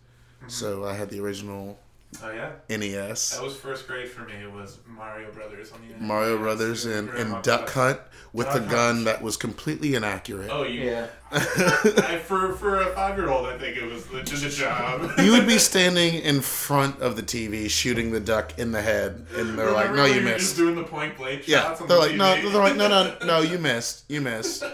Mm-hmm. 0.40 0.48
So 0.48 0.84
I 0.84 0.94
had 0.94 1.10
the 1.10 1.20
original 1.20 1.78
Oh 2.22 2.30
yeah. 2.32 2.50
NES. 2.68 3.30
That 3.36 3.42
was 3.44 3.54
first 3.54 3.86
grade 3.86 4.08
for 4.08 4.22
me. 4.22 4.32
It 4.42 4.50
was 4.52 4.78
Mario 4.84 5.30
Brothers 5.30 5.70
on 5.70 5.80
the 5.86 5.94
NES. 5.94 6.00
Mario 6.02 6.38
Brothers 6.38 6.84
and, 6.84 7.08
and 7.10 7.40
Duck. 7.44 7.70
Hunt 7.70 8.00
with 8.32 8.46
Duck 8.48 8.54
the 8.54 8.60
Hunt. 8.62 8.70
gun 8.72 9.04
that 9.04 9.22
was 9.22 9.36
completely 9.36 9.94
inaccurate. 9.94 10.48
Oh, 10.50 10.64
you. 10.64 10.80
Yeah. 10.86 11.06
I, 11.30 12.20
for 12.26 12.52
for 12.54 12.80
a 12.80 12.86
five 12.96 13.16
year 13.16 13.28
old, 13.28 13.46
I 13.46 13.56
think 13.58 13.76
it 13.76 13.84
was 13.84 14.06
just 14.28 14.44
a 14.44 14.48
job. 14.50 15.08
You 15.20 15.30
would 15.32 15.46
be 15.46 15.58
standing 15.58 16.14
in 16.14 16.40
front 16.40 17.00
of 17.00 17.14
the 17.14 17.22
TV 17.22 17.70
shooting 17.70 18.10
the 18.10 18.18
duck 18.18 18.58
in 18.58 18.72
the 18.72 18.82
head, 18.82 19.26
and 19.36 19.56
they're 19.56 19.70
like, 19.70 19.94
"No, 19.94 20.04
you 20.06 20.20
missed." 20.20 20.38
Just 20.40 20.56
doing 20.56 20.74
the 20.74 20.82
point 20.82 21.16
blank 21.16 21.46
Yeah, 21.46 21.76
they're 21.78 21.86
the 21.86 21.96
like, 21.96 22.16
"No," 22.16 22.34
they're 22.50 22.60
like, 22.60 22.74
"No, 22.76 22.88
no, 22.88 23.16
no, 23.24 23.40
you 23.42 23.58
missed, 23.70 24.04
you 24.08 24.20
missed." 24.20 24.64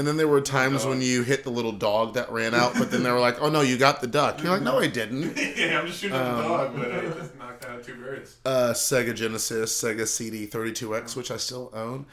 And 0.00 0.08
then 0.08 0.16
there 0.16 0.26
were 0.26 0.40
times 0.40 0.86
when 0.86 1.02
you 1.02 1.24
hit 1.24 1.44
the 1.44 1.50
little 1.50 1.72
dog 1.72 2.14
that 2.14 2.32
ran 2.32 2.54
out, 2.54 2.72
but 2.72 2.90
then 2.90 3.02
they 3.02 3.10
were 3.10 3.20
like, 3.20 3.38
"Oh 3.42 3.50
no, 3.50 3.60
you 3.60 3.76
got 3.76 4.00
the 4.00 4.06
duck." 4.06 4.42
You're 4.42 4.50
like, 4.50 4.62
"No, 4.62 4.78
I 4.78 4.86
didn't." 4.86 5.36
yeah, 5.58 5.78
I'm 5.78 5.86
just 5.86 6.00
shooting 6.00 6.16
at 6.16 6.36
the 6.36 6.42
dog, 6.42 6.74
but 6.74 6.90
I 6.90 7.00
just 7.18 7.36
knocked 7.36 7.66
out 7.66 7.84
two 7.84 7.96
birds. 7.96 8.38
Uh, 8.46 8.72
Sega 8.72 9.14
Genesis, 9.14 9.78
Sega 9.78 10.06
CD 10.06 10.46
32X, 10.46 11.16
which 11.16 11.30
I 11.30 11.36
still 11.36 11.70
own. 11.74 12.06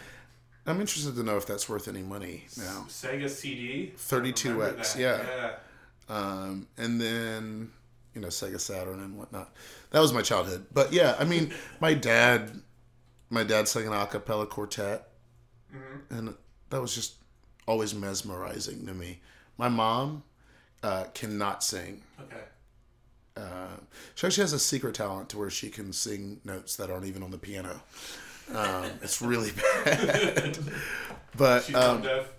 I'm 0.65 0.82
interested 0.82 1.15
to 1.15 1.24
know 1.24 1.38
if 1.38 1.46
that's 1.46 1.70
worth 1.70 1.88
any 1.88 2.01
money 2.01 2.44
now. 2.58 2.88
Sega 2.89 3.29
CD. 3.29 3.94
32X, 3.98 5.00
yeah. 5.00 5.24
Yeah. 5.24 5.53
um, 6.13 6.67
and 6.77 7.00
then 7.00 7.72
you 8.13 8.20
know 8.20 8.27
Sega 8.27 8.60
Saturn 8.60 9.00
and 9.00 9.17
whatnot. 9.17 9.56
That 9.91 10.01
was 10.01 10.12
my 10.12 10.24
childhood. 10.24 10.65
But 10.74 10.91
yeah, 10.91 11.15
I 11.17 11.24
mean, 11.24 11.53
my 11.79 11.94
dad, 11.94 12.51
my 13.29 13.44
dad 13.44 13.70
sang 13.70 13.88
an 13.88 13.94
a 13.94 14.06
cappella 14.08 14.46
quartet, 14.46 15.08
and 16.10 16.36
that 16.70 16.82
was 16.82 16.94
just 16.94 17.13
always 17.67 17.93
mesmerizing 17.93 18.86
to 18.88 18.93
me. 18.93 19.19
My 19.57 19.69
mom 19.69 20.24
uh, 20.83 21.05
cannot 21.13 21.63
sing. 21.63 22.01
Okay. 22.21 22.43
Uh, 23.36 23.67
she 24.15 24.25
actually 24.25 24.41
has 24.43 24.53
a 24.53 24.59
secret 24.59 24.95
talent 24.95 25.29
to 25.29 25.38
where 25.38 25.50
she 25.51 25.69
can 25.69 25.93
sing 25.93 26.39
notes 26.43 26.75
that 26.77 26.89
aren't 26.89 27.05
even 27.05 27.21
on 27.21 27.29
the 27.29 27.38
piano. 27.38 27.81
Um, 28.53 28.86
it's 29.03 29.21
really 29.21 29.51
bad. 29.51 30.57
but 31.36 31.63
She's 31.65 31.75
um, 31.75 32.01
deaf. 32.01 32.29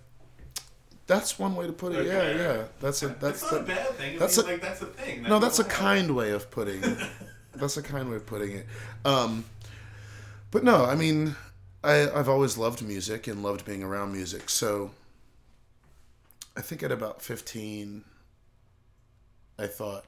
that's 1.07 1.39
one 1.39 1.55
way 1.55 1.67
to 1.67 1.73
put 1.73 1.93
it. 1.93 2.05
Yeah, 2.07 2.13
Okay. 2.17 2.37
yeah. 2.37 2.63
That's 2.81 3.03
a 3.03 3.07
that's 3.09 3.41
That's 3.41 3.51
not 3.51 3.61
a 3.61 3.63
bad 3.63 3.87
thing. 3.91 4.15
It 4.15 4.19
that's 4.19 4.37
a- 4.37 4.43
like 4.43 4.61
that's 4.61 4.81
a 4.81 4.87
thing. 4.87 5.23
No, 5.23 5.39
that's 5.39 5.59
a 5.59 5.63
help. 5.63 5.73
kind 5.73 6.15
way 6.15 6.31
of 6.31 6.49
putting. 6.51 6.81
that's 7.53 7.77
a 7.77 7.81
kind 7.83 8.09
way 8.09 8.15
of 8.17 8.25
putting 8.25 8.51
it. 8.57 8.65
Um, 9.05 9.45
but 10.51 10.63
no, 10.63 10.83
I 10.85 10.95
mean, 10.95 11.35
I 11.83 12.09
I've 12.09 12.27
always 12.29 12.57
loved 12.57 12.81
music 12.81 13.27
and 13.27 13.41
loved 13.43 13.63
being 13.65 13.83
around 13.83 14.11
music. 14.11 14.49
So 14.49 14.91
I 16.59 16.61
think 16.61 16.83
at 16.83 16.91
about 16.91 17.21
fifteen, 17.21 18.03
I 19.57 19.65
thought, 19.67 20.05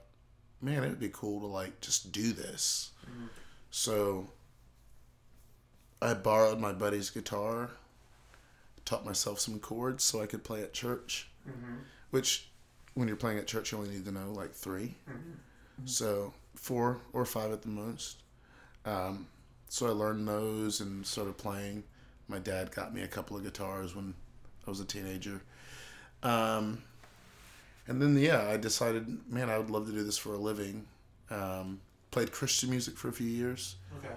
man, 0.62 0.84
it 0.84 0.89
would 0.89 1.00
be 1.00 1.10
cool 1.10 1.39
to 1.39 1.46
like 1.48 1.79
just 1.79 2.12
do 2.12 2.34
this. 2.34 2.91
So 3.70 4.27
I 6.01 6.13
borrowed 6.13 6.60
my 6.60 6.74
buddy's 6.74 7.10
guitar, 7.10 7.70
taught 8.84 9.05
myself 9.05 9.39
some 9.39 9.60
chords 9.60 10.03
so 10.03 10.22
I 10.22 10.25
could 10.25 10.43
play 10.43 10.62
at 10.62 10.74
church, 10.74 11.29
which 12.10 12.50
when 12.96 13.08
you're 13.08 13.15
playing 13.17 13.38
at 13.38 13.48
church, 13.48 13.72
you 13.72 13.77
only 13.77 13.91
need 13.91 14.03
to 14.05 14.12
know 14.12 14.34
like 14.34 14.53
3 14.53 14.93
So 15.86 16.34
four 16.55 17.00
or 17.13 17.24
five 17.25 17.51
at 17.53 17.62
the 17.62 17.70
most. 17.70 18.24
Um, 18.86 19.27
so 19.70 19.88
I 19.88 19.91
learned 19.91 20.27
those 20.27 20.81
and 20.81 21.05
started 21.05 21.38
playing. 21.38 21.84
My 22.27 22.39
dad 22.39 22.72
got 22.75 22.93
me 22.93 23.03
a 23.03 23.08
couple 23.08 23.38
of 23.38 23.43
guitars 23.43 23.96
when 23.96 24.13
I 24.67 24.70
was 24.70 24.81
a 24.81 24.86
teenager. 24.86 25.41
Um, 26.23 26.83
and 27.87 28.01
then, 28.01 28.17
yeah, 28.17 28.47
I 28.47 28.57
decided, 28.57 29.29
man, 29.29 29.49
I 29.49 29.57
would 29.57 29.69
love 29.69 29.85
to 29.87 29.91
do 29.91 30.03
this 30.03 30.17
for 30.17 30.33
a 30.33 30.37
living. 30.37 30.85
Um, 31.29 31.81
played 32.11 32.31
Christian 32.31 32.69
music 32.69 32.97
for 32.97 33.07
a 33.09 33.13
few 33.13 33.27
years. 33.27 33.75
Okay. 33.97 34.13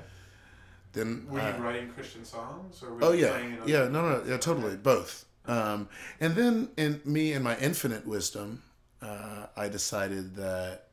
Then 0.93 1.27
Were 1.29 1.41
you 1.41 1.47
uh, 1.47 1.59
writing 1.59 1.89
Christian 1.91 2.25
songs, 2.25 2.83
or 2.83 2.95
were 2.95 3.05
Oh 3.05 3.13
you 3.13 3.25
yeah, 3.25 3.57
yeah, 3.67 3.89
no, 3.89 4.09
no, 4.09 4.23
yeah, 4.27 4.37
totally, 4.37 4.77
both. 4.77 5.25
Um, 5.47 5.89
and 6.21 6.35
then 6.37 6.69
in 6.77 7.01
me 7.05 7.33
and 7.33 7.43
my 7.43 7.57
infinite 7.59 8.07
wisdom, 8.07 8.63
uh, 9.03 9.47
I 9.57 9.69
decided 9.69 10.37
that 10.37 10.87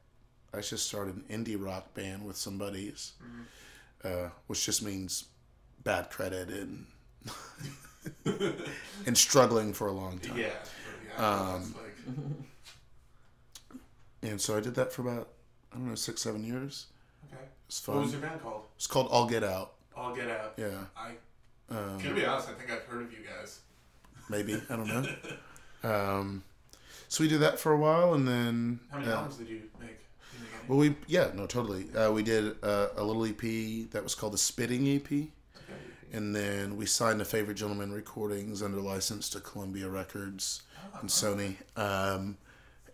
I 0.53 0.61
should 0.61 0.79
start 0.79 1.07
an 1.07 1.23
indie 1.29 1.63
rock 1.63 1.93
band 1.93 2.25
with 2.25 2.35
some 2.35 2.57
buddies, 2.57 3.13
uh, 4.03 4.29
which 4.47 4.65
just 4.65 4.83
means 4.83 5.25
bad 5.83 6.09
credit 6.09 6.49
and 6.49 6.85
and 9.05 9.17
struggling 9.17 9.71
for 9.71 9.87
a 9.87 9.91
long 9.91 10.17
time. 10.17 10.37
Yeah. 10.37 10.49
Um, 11.23 11.75
And 14.23 14.39
so 14.39 14.55
I 14.55 14.59
did 14.59 14.75
that 14.75 14.93
for 14.93 15.01
about 15.01 15.29
I 15.73 15.77
don't 15.77 15.87
know 15.89 15.95
six, 15.95 16.21
seven 16.21 16.43
years. 16.43 16.87
okay. 17.33 17.43
It's 17.67 17.87
What 17.87 17.97
was 18.01 18.11
your 18.11 18.21
band 18.21 18.41
called? 18.43 18.65
It's 18.75 18.85
called 18.87 19.07
All 19.09 19.25
Get 19.27 19.43
Out. 19.43 19.73
I'll 19.97 20.15
get 20.15 20.29
out. 20.29 20.53
Yeah, 20.57 20.69
I. 20.95 21.11
um, 21.75 21.99
To 21.99 22.13
be 22.13 22.25
honest, 22.25 22.49
I 22.49 22.53
think 22.53 22.71
I've 22.71 22.83
heard 22.83 23.01
of 23.03 23.11
you 23.11 23.19
guys. 23.25 23.59
maybe 24.29 24.61
I 24.69 24.75
don't 24.75 24.87
know. 24.87 25.05
Um, 25.83 26.43
so 27.07 27.23
we 27.23 27.27
did 27.27 27.39
that 27.39 27.57
for 27.59 27.71
a 27.71 27.77
while, 27.77 28.13
and 28.13 28.27
then 28.27 28.79
How 28.91 28.99
many 28.99 29.11
uh, 29.11 29.15
albums 29.15 29.37
did 29.37 29.49
you 29.49 29.61
make? 29.79 29.89
Did 29.89 30.41
you 30.41 30.45
make? 30.59 30.69
Well, 30.69 30.77
we 30.77 30.95
yeah, 31.07 31.31
no, 31.33 31.47
totally. 31.47 31.87
Uh, 31.95 32.11
we 32.11 32.21
did 32.21 32.55
uh, 32.63 32.89
a 32.95 33.03
little 33.03 33.25
EP 33.25 33.89
that 33.89 34.03
was 34.03 34.13
called 34.13 34.33
the 34.33 34.37
Spitting 34.37 34.87
EP, 34.87 35.11
Okay. 35.11 35.27
and 36.13 36.35
then 36.35 36.77
we 36.77 36.85
signed 36.85 37.19
the 37.19 37.25
Favorite 37.25 37.55
Gentlemen 37.55 37.91
Recordings 37.91 38.61
under 38.61 38.79
license 38.79 39.27
to 39.29 39.39
Columbia 39.39 39.89
Records 39.89 40.61
and 40.99 41.09
Sony, 41.09 41.55
um, 41.75 42.37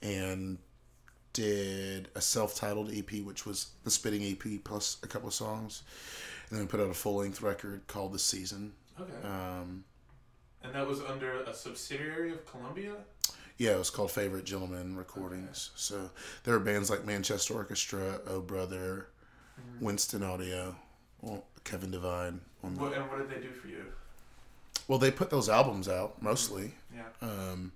and 0.02 0.58
did 1.34 2.10
a 2.16 2.22
self-titled 2.22 2.92
EP, 2.94 3.22
which 3.24 3.46
was 3.46 3.72
the 3.84 3.92
Spitting 3.92 4.24
EP 4.24 4.64
plus 4.64 4.98
a 5.04 5.08
couple 5.08 5.28
of 5.28 5.34
songs, 5.34 5.84
and 6.50 6.58
then 6.58 6.66
we 6.66 6.70
put 6.70 6.80
out 6.80 6.90
a 6.90 6.94
full-length 6.94 7.42
record 7.42 7.86
called 7.88 8.14
The 8.14 8.20
Season. 8.20 8.74
Okay. 9.00 9.28
Um, 9.28 9.84
and 10.64 10.74
that 10.74 10.88
was 10.88 11.02
under 11.02 11.42
a 11.44 11.54
subsidiary 11.54 12.32
of 12.32 12.46
Columbia. 12.46 12.94
Yeah, 13.58 13.72
it 13.72 13.80
was 13.80 13.90
called 13.90 14.12
Favorite 14.12 14.46
Gentlemen 14.46 14.96
Recordings. 14.96 15.72
So 15.76 16.10
there 16.44 16.54
were 16.54 16.60
bands 16.60 16.90
like 16.90 17.06
Manchester 17.06 17.56
Orchestra, 17.56 18.20
Oh 18.28 18.42
Brother, 18.42 19.08
Winston 19.80 20.24
Audio, 20.24 20.76
well, 21.22 21.46
Kevin 21.64 21.92
Devine. 21.92 22.42
On 22.64 22.76
What, 22.76 22.94
and 22.94 23.10
what 23.10 23.18
did 23.18 23.30
they 23.30 23.42
do 23.42 23.52
for 23.54 23.68
you? 23.68 23.86
Well, 24.88 25.00
they 25.00 25.12
put 25.12 25.30
those 25.30 25.50
albums 25.50 25.88
out 25.88 26.22
mostly, 26.22 26.74
Yeah. 26.96 27.04
um, 27.22 27.72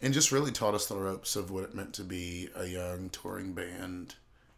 and 0.00 0.12
just 0.14 0.32
really 0.32 0.50
taught 0.52 0.74
us 0.74 0.86
the 0.86 0.96
ropes 0.96 1.36
of 1.36 1.50
what 1.50 1.64
it 1.64 1.74
meant 1.74 1.92
to 1.94 2.04
be 2.04 2.48
a 2.54 2.66
young 2.66 3.08
touring 3.10 3.52
band 3.54 4.14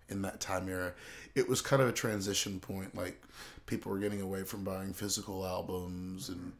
in 0.08 0.22
that 0.22 0.40
time 0.40 0.68
era. 0.68 0.92
It 1.34 1.48
was 1.48 1.60
kind 1.60 1.80
of 1.82 1.88
a 1.88 1.92
transition 1.92 2.60
point. 2.60 2.94
Like 2.94 3.22
people 3.66 3.90
were 3.92 3.98
getting 3.98 4.20
away 4.20 4.44
from 4.44 4.64
buying 4.64 4.92
physical 4.92 5.46
albums, 5.46 6.28
and 6.28 6.52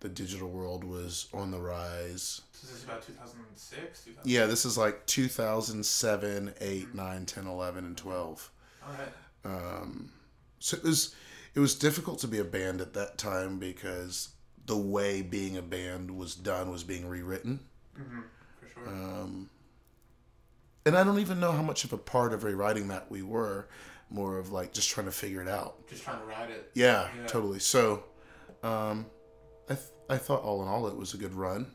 the 0.00 0.08
digital 0.08 0.48
world 0.50 0.84
was 0.84 1.28
on 1.32 1.50
the 1.50 1.58
rise. 1.60 2.42
This 2.62 2.72
is 2.72 2.84
about 2.84 3.06
2006. 3.06 4.04
2000. 4.04 4.30
Yeah, 4.30 4.46
this 4.46 4.64
is 4.64 4.76
like 4.76 5.06
2007, 5.06 6.54
8, 6.60 6.94
9, 6.94 7.26
10, 7.26 7.46
11, 7.46 7.84
and 7.84 7.96
12. 7.96 8.50
All 8.84 8.92
right. 8.92 9.08
So 10.58 10.76
it 10.76 10.82
was 10.82 11.14
it 11.54 11.60
was 11.60 11.74
difficult 11.74 12.18
to 12.20 12.28
be 12.28 12.38
a 12.38 12.44
band 12.44 12.80
at 12.80 12.92
that 12.94 13.18
time 13.18 13.58
because 13.58 14.30
the 14.66 14.76
way 14.76 15.22
being 15.22 15.56
a 15.56 15.62
band 15.62 16.10
was 16.10 16.34
done 16.34 16.70
was 16.70 16.82
being 16.84 17.06
rewritten. 17.08 17.60
For 17.94 18.68
sure. 18.74 18.88
Um, 18.88 19.48
and 20.84 20.96
I 20.96 21.02
don't 21.04 21.18
even 21.20 21.40
know 21.40 21.52
how 21.52 21.62
much 21.62 21.84
of 21.84 21.92
a 21.92 21.98
part 21.98 22.32
of 22.32 22.44
rewriting 22.44 22.88
that 22.88 23.10
we 23.10 23.22
were. 23.22 23.68
More 24.10 24.38
of 24.38 24.52
like 24.52 24.72
just 24.72 24.88
trying 24.90 25.06
to 25.06 25.12
figure 25.12 25.42
it 25.42 25.48
out. 25.48 25.86
Just 25.88 26.04
trying 26.04 26.20
to 26.20 26.26
ride 26.26 26.50
it. 26.50 26.70
Yeah, 26.74 27.08
Yeah. 27.16 27.26
totally. 27.26 27.58
So, 27.58 28.04
um, 28.62 29.06
I 29.68 29.74
th- 29.74 29.88
I 30.08 30.16
thought 30.16 30.42
all 30.42 30.62
in 30.62 30.68
all 30.68 30.86
it 30.86 30.96
was 30.96 31.12
a 31.14 31.16
good 31.16 31.34
run. 31.34 31.66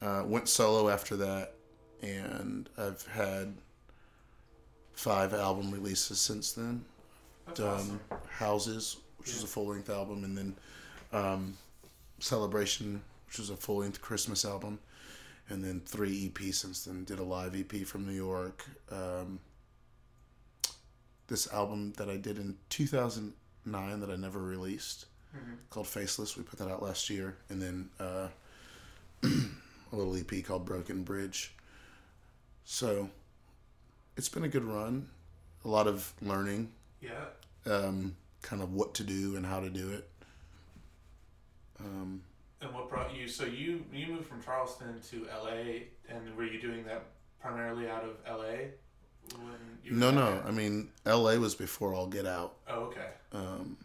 Uh, 0.00 0.22
went 0.24 0.48
solo 0.48 0.88
after 0.88 1.16
that, 1.16 1.54
and 2.00 2.70
I've 2.78 3.06
had 3.08 3.58
five 4.94 5.34
album 5.34 5.70
releases 5.70 6.18
since 6.18 6.52
then. 6.52 6.84
That's 7.46 7.60
Done 7.60 7.68
awesome. 7.74 8.00
Houses, 8.30 8.96
which 9.18 9.28
is 9.30 9.42
a 9.42 9.46
full 9.46 9.66
length 9.66 9.90
album, 9.90 10.24
and 10.24 10.36
then 10.38 10.56
um, 11.12 11.56
Celebration, 12.20 13.02
which 13.26 13.38
was 13.38 13.50
a 13.50 13.56
full 13.56 13.78
length 13.78 14.00
Christmas 14.00 14.44
album, 14.44 14.78
and 15.48 15.64
then 15.64 15.80
three 15.84 16.28
EPs 16.28 16.54
since 16.54 16.84
then. 16.84 17.04
Did 17.04 17.18
a 17.18 17.24
live 17.24 17.54
EP 17.56 17.84
from 17.86 18.06
New 18.06 18.12
York. 18.14 18.64
Um, 18.90 19.40
this 21.26 21.52
album 21.52 21.92
that 21.96 22.08
I 22.08 22.16
did 22.16 22.38
in 22.38 22.56
2009 22.70 24.00
that 24.00 24.10
I 24.10 24.16
never 24.16 24.40
released 24.40 25.06
called 25.70 25.86
Faceless. 25.86 26.36
We 26.36 26.42
put 26.42 26.58
that 26.58 26.68
out 26.68 26.82
last 26.82 27.08
year, 27.08 27.36
and 27.48 27.62
then 27.62 27.88
uh, 28.00 28.28
a 29.22 29.96
little 29.96 30.16
EP 30.16 30.44
called 30.44 30.64
Broken 30.64 31.04
Bridge. 31.04 31.54
So 32.64 33.08
it's 34.16 34.28
been 34.28 34.42
a 34.44 34.48
good 34.48 34.64
run. 34.64 35.08
A 35.64 35.68
lot 35.68 35.86
of 35.86 36.12
learning, 36.22 36.72
Yeah. 37.00 37.26
um, 37.66 38.16
kind 38.42 38.60
of 38.62 38.72
what 38.72 38.94
to 38.94 39.04
do 39.04 39.36
and 39.36 39.44
how 39.46 39.60
to 39.60 39.70
do 39.70 39.90
it. 39.90 40.08
Um, 41.84 42.22
And 42.60 42.74
what 42.74 42.88
brought 42.90 43.14
you? 43.14 43.26
So 43.28 43.44
you 43.44 43.84
you 43.92 44.06
moved 44.08 44.26
from 44.26 44.42
Charleston 44.42 45.00
to 45.10 45.26
LA, 45.26 45.86
and 46.08 46.36
were 46.36 46.44
you 46.44 46.60
doing 46.60 46.84
that 46.84 47.04
primarily 47.40 47.88
out 47.88 48.04
of 48.04 48.16
LA? 48.28 48.72
When 49.36 49.78
you 49.84 49.92
no, 49.92 50.10
no. 50.10 50.32
there? 50.32 50.44
I 50.46 50.50
mean, 50.50 50.90
LA 51.06 51.36
was 51.36 51.54
before 51.54 51.94
All 51.94 52.06
Get 52.06 52.26
Out. 52.26 52.56
Oh, 52.68 52.80
okay. 52.84 53.08
Um, 53.32 53.76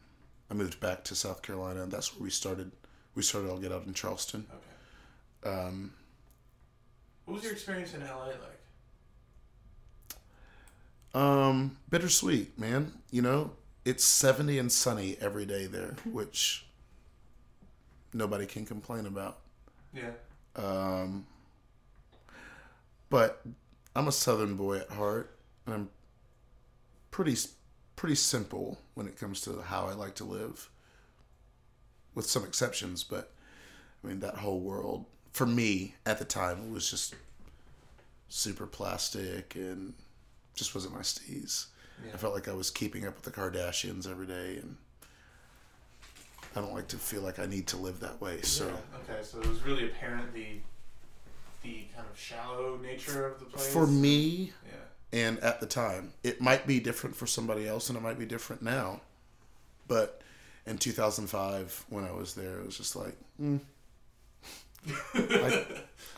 I 0.49 0.53
moved 0.55 0.79
back 0.79 1.03
to 1.05 1.15
South 1.15 1.41
Carolina, 1.41 1.83
and 1.83 1.91
that's 1.91 2.13
where 2.15 2.23
we 2.23 2.29
started. 2.29 2.71
We 3.15 3.21
started 3.23 3.49
All 3.51 3.57
Get 3.59 3.71
Out 3.71 3.85
in 3.85 3.93
Charleston. 3.93 4.45
Okay. 5.43 5.55
Um, 5.57 5.93
What 7.25 7.35
was 7.35 7.43
your 7.43 7.53
experience 7.53 7.93
in 7.93 8.01
LA 8.01 8.27
like? 8.27 8.59
Um, 11.13 11.77
bittersweet, 11.89 12.57
man. 12.59 12.93
You 13.11 13.21
know, 13.21 13.51
it's 13.85 14.03
70 14.03 14.59
and 14.59 14.71
sunny 14.71 15.17
every 15.21 15.45
day 15.45 15.65
there, 15.65 15.95
which 16.11 16.65
nobody 18.15 18.45
can 18.45 18.65
complain 18.65 19.05
about. 19.05 19.39
Yeah. 19.93 20.11
Um, 20.55 21.27
but 23.09 23.45
I'm 23.95 24.07
a 24.07 24.11
Southern 24.11 24.55
boy 24.55 24.77
at 24.77 24.89
heart, 24.89 25.37
and 25.65 25.75
I'm 25.75 25.89
pretty 27.11 27.35
pretty 27.95 28.15
simple 28.15 28.79
when 28.93 29.07
it 29.07 29.17
comes 29.17 29.41
to 29.41 29.61
how 29.61 29.87
I 29.87 29.93
like 29.93 30.15
to 30.15 30.23
live, 30.23 30.69
with 32.13 32.25
some 32.25 32.43
exceptions. 32.43 33.03
But 33.03 33.31
I 34.03 34.07
mean, 34.07 34.19
that 34.21 34.35
whole 34.35 34.59
world 34.59 35.05
for 35.33 35.45
me 35.45 35.95
at 36.05 36.17
the 36.17 36.25
time 36.25 36.59
it 36.59 36.71
was 36.71 36.89
just 36.89 37.13
super 38.29 38.65
plastic 38.65 39.55
and 39.55 39.93
just 40.55 40.73
wasn't 40.73 40.93
my 40.93 41.01
steez. 41.01 41.67
I 42.13 42.17
felt 42.17 42.33
like 42.33 42.47
I 42.47 42.53
was 42.53 42.69
keeping 42.71 43.05
up 43.05 43.15
with 43.15 43.23
the 43.23 43.31
Kardashians 43.31 44.09
every 44.09 44.27
day, 44.27 44.57
and 44.57 44.77
I 46.55 46.61
don't 46.61 46.73
like 46.73 46.87
to 46.89 46.97
feel 46.97 47.21
like 47.21 47.39
I 47.39 47.45
need 47.45 47.67
to 47.67 47.77
live 47.77 47.99
that 47.99 48.21
way. 48.21 48.41
So. 48.41 48.65
Yeah, 48.67 49.13
okay, 49.13 49.23
so 49.23 49.39
it 49.39 49.47
was 49.47 49.61
really 49.63 49.85
apparent 49.85 50.33
the 50.33 50.59
the 51.63 51.85
kind 51.95 52.07
of 52.11 52.17
shallow 52.17 52.77
nature 52.77 53.25
of 53.27 53.39
the 53.39 53.45
place. 53.45 53.73
For 53.73 53.87
me, 53.87 54.53
yeah, 54.65 55.19
and 55.27 55.39
at 55.39 55.59
the 55.59 55.65
time, 55.65 56.13
it 56.23 56.39
might 56.39 56.67
be 56.67 56.79
different 56.79 57.15
for 57.15 57.25
somebody 57.27 57.67
else, 57.67 57.89
and 57.89 57.97
it 57.97 58.01
might 58.01 58.19
be 58.19 58.25
different 58.25 58.61
now. 58.61 59.01
But 59.87 60.21
in 60.65 60.77
2005, 60.77 61.85
when 61.89 62.05
I 62.05 62.11
was 62.11 62.33
there, 62.35 62.59
it 62.59 62.65
was 62.65 62.77
just 62.77 62.95
like, 62.95 63.15
mm, 63.41 63.59
I, 65.15 65.65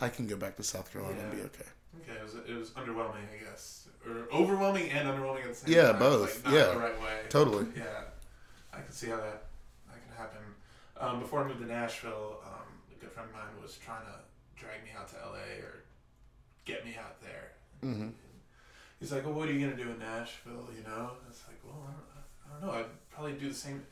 I 0.00 0.08
can 0.08 0.26
go 0.26 0.36
back 0.36 0.56
to 0.56 0.62
South 0.62 0.92
Carolina 0.92 1.18
and 1.20 1.30
be 1.32 1.38
okay. 1.38 1.64
okay, 2.02 2.18
it 2.18 2.22
was 2.22 2.34
it 2.46 2.54
was 2.56 2.70
underwhelming, 2.70 3.24
I 3.34 3.44
guess, 3.50 3.88
or 4.06 4.28
overwhelming 4.32 4.90
and 4.90 5.08
underwhelming 5.08 5.42
at 5.44 5.48
the 5.48 5.54
same 5.54 5.74
Yeah, 5.74 5.92
time. 5.92 5.94
Yeah, 5.94 5.98
both, 5.98 6.44
Like, 6.44 6.54
yeah. 6.54 6.72
the 6.74 6.78
right 6.78 7.00
way. 7.00 7.20
Totally. 7.30 7.66
Yeah, 7.76 7.82
I 8.72 8.80
can 8.80 8.92
see 8.92 9.08
how 9.08 9.16
that 9.16 9.22
that 9.22 9.26
can 9.26 9.32
happen. 9.32 9.47
Um, 11.00 11.20
before 11.20 11.44
I 11.44 11.48
moved 11.48 11.60
to 11.60 11.66
Nashville, 11.66 12.38
um, 12.44 12.66
a 12.94 13.00
good 13.00 13.10
friend 13.12 13.28
of 13.28 13.34
mine 13.34 13.62
was 13.62 13.78
trying 13.78 14.04
to 14.06 14.14
drag 14.56 14.82
me 14.82 14.90
out 14.98 15.08
to 15.10 15.16
LA 15.16 15.62
or 15.64 15.84
get 16.64 16.84
me 16.84 16.96
out 16.98 17.20
there. 17.20 17.52
hmm 17.80 18.08
He's 19.00 19.12
like, 19.12 19.24
"Well, 19.24 19.34
what 19.34 19.48
are 19.48 19.52
you 19.52 19.64
gonna 19.64 19.80
do 19.80 19.90
in 19.92 19.98
Nashville?" 20.00 20.66
You 20.76 20.82
know, 20.82 21.12
it's 21.30 21.42
like, 21.46 21.60
"Well, 21.64 21.86
I 21.86 21.92
don't, 21.92 22.04
I 22.44 22.60
don't 22.60 22.66
know. 22.66 22.80
I'd 22.80 23.10
probably 23.10 23.34
do 23.34 23.48
the 23.48 23.54
same 23.54 23.86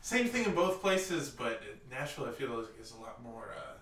same 0.00 0.28
thing 0.28 0.44
in 0.44 0.54
both 0.54 0.80
places, 0.80 1.30
but 1.30 1.62
Nashville, 1.90 2.26
I 2.26 2.32
feel 2.32 2.60
is, 2.60 2.68
is 2.80 2.92
a 2.92 3.00
lot 3.00 3.20
more. 3.24 3.50
Uh, 3.56 3.74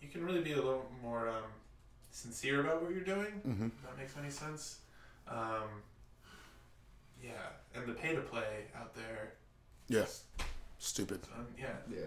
you 0.00 0.08
can 0.08 0.24
really 0.24 0.40
be 0.40 0.52
a 0.52 0.56
little 0.56 0.86
more 1.02 1.28
um, 1.28 1.44
sincere 2.12 2.60
about 2.62 2.80
what 2.82 2.92
you're 2.92 3.00
doing. 3.04 3.32
hmm 3.44 3.66
If 3.66 3.82
that 3.82 3.98
makes 3.98 4.14
any 4.18 4.30
sense. 4.30 4.78
Um, 5.28 5.82
yeah, 7.22 7.30
and 7.74 7.86
the 7.86 7.92
pay 7.92 8.14
to 8.14 8.20
play 8.22 8.64
out 8.74 8.94
there, 8.94 9.32
Yeah. 9.88 10.04
Is, 10.86 10.90
Stupid. 10.90 11.20
um, 11.36 11.46
yeah, 11.58 11.66
Yeah. 11.90 12.06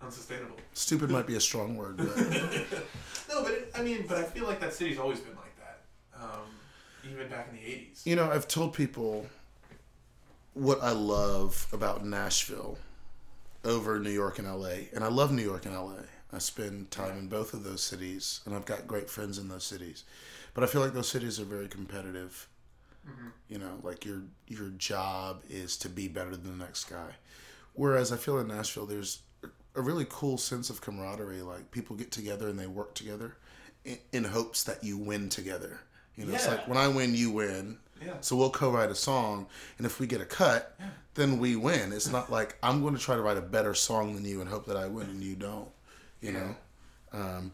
unsustainable. 0.00 0.56
Stupid 0.72 1.10
might 1.10 1.26
be 1.26 1.36
a 1.36 1.40
strong 1.40 1.76
word, 1.76 1.96
but 1.96 2.06
No, 3.28 3.42
but 3.42 3.52
it, 3.52 3.70
I 3.74 3.82
mean, 3.82 4.04
but 4.08 4.18
I 4.18 4.22
feel 4.24 4.44
like 4.46 4.60
that 4.60 4.72
city's 4.72 4.98
always 4.98 5.20
been 5.20 5.36
like 5.36 5.56
that. 5.58 5.80
Um, 6.20 6.48
even 7.10 7.28
back 7.28 7.48
in 7.50 7.56
the 7.56 7.62
'80s. 7.62 8.06
you 8.06 8.16
know, 8.16 8.30
I've 8.30 8.46
told 8.48 8.74
people 8.74 9.26
what 10.54 10.82
I 10.82 10.90
love 10.92 11.66
about 11.72 12.04
Nashville 12.04 12.78
over 13.64 13.98
New 13.98 14.10
York 14.10 14.38
and 14.38 14.48
LA, 14.48 14.86
and 14.94 15.02
I 15.04 15.08
love 15.08 15.32
New 15.32 15.42
York 15.42 15.66
and 15.66 15.74
LA. 15.74 16.02
I 16.32 16.38
spend 16.38 16.90
time 16.90 17.18
in 17.18 17.28
both 17.28 17.52
of 17.54 17.62
those 17.64 17.82
cities, 17.82 18.40
and 18.46 18.54
I've 18.54 18.64
got 18.64 18.86
great 18.86 19.10
friends 19.10 19.38
in 19.38 19.48
those 19.48 19.64
cities. 19.64 20.04
But 20.54 20.64
I 20.64 20.66
feel 20.66 20.80
like 20.80 20.94
those 20.94 21.08
cities 21.08 21.38
are 21.40 21.44
very 21.44 21.68
competitive. 21.68 22.48
You 23.48 23.58
know, 23.58 23.80
like 23.82 24.04
your 24.04 24.22
your 24.46 24.68
job 24.78 25.42
is 25.50 25.76
to 25.78 25.88
be 25.88 26.06
better 26.06 26.36
than 26.36 26.56
the 26.58 26.64
next 26.64 26.84
guy. 26.84 27.16
Whereas 27.74 28.12
I 28.12 28.16
feel 28.16 28.38
in 28.38 28.48
Nashville, 28.48 28.86
there's 28.86 29.22
a 29.74 29.80
really 29.80 30.06
cool 30.08 30.38
sense 30.38 30.70
of 30.70 30.80
camaraderie. 30.80 31.42
Like 31.42 31.70
people 31.70 31.96
get 31.96 32.10
together 32.10 32.48
and 32.48 32.58
they 32.58 32.66
work 32.66 32.94
together 32.94 33.36
in, 33.84 33.98
in 34.12 34.24
hopes 34.24 34.64
that 34.64 34.84
you 34.84 34.98
win 34.98 35.28
together. 35.28 35.80
You 36.16 36.26
know, 36.26 36.34
it's 36.34 36.46
like 36.46 36.68
when 36.68 36.76
I 36.76 36.88
win, 36.88 37.14
you 37.14 37.30
win. 37.30 37.78
Yeah. 38.04 38.14
So 38.20 38.36
we'll 38.36 38.50
co-write 38.50 38.90
a 38.90 38.94
song, 38.94 39.46
and 39.78 39.86
if 39.86 40.00
we 40.00 40.06
get 40.06 40.20
a 40.20 40.24
cut, 40.24 40.76
then 41.14 41.38
we 41.38 41.56
win. 41.56 41.92
It's 41.92 42.10
not 42.10 42.30
like 42.30 42.56
I'm 42.62 42.82
going 42.82 42.94
to 42.94 43.00
try 43.00 43.14
to 43.14 43.22
write 43.22 43.36
a 43.36 43.42
better 43.42 43.74
song 43.74 44.14
than 44.14 44.24
you 44.24 44.40
and 44.40 44.50
hope 44.50 44.66
that 44.66 44.76
I 44.76 44.88
win 44.88 45.06
and 45.06 45.22
you 45.22 45.36
don't. 45.36 45.68
You 46.20 46.32
know, 46.32 46.56
um, 47.12 47.52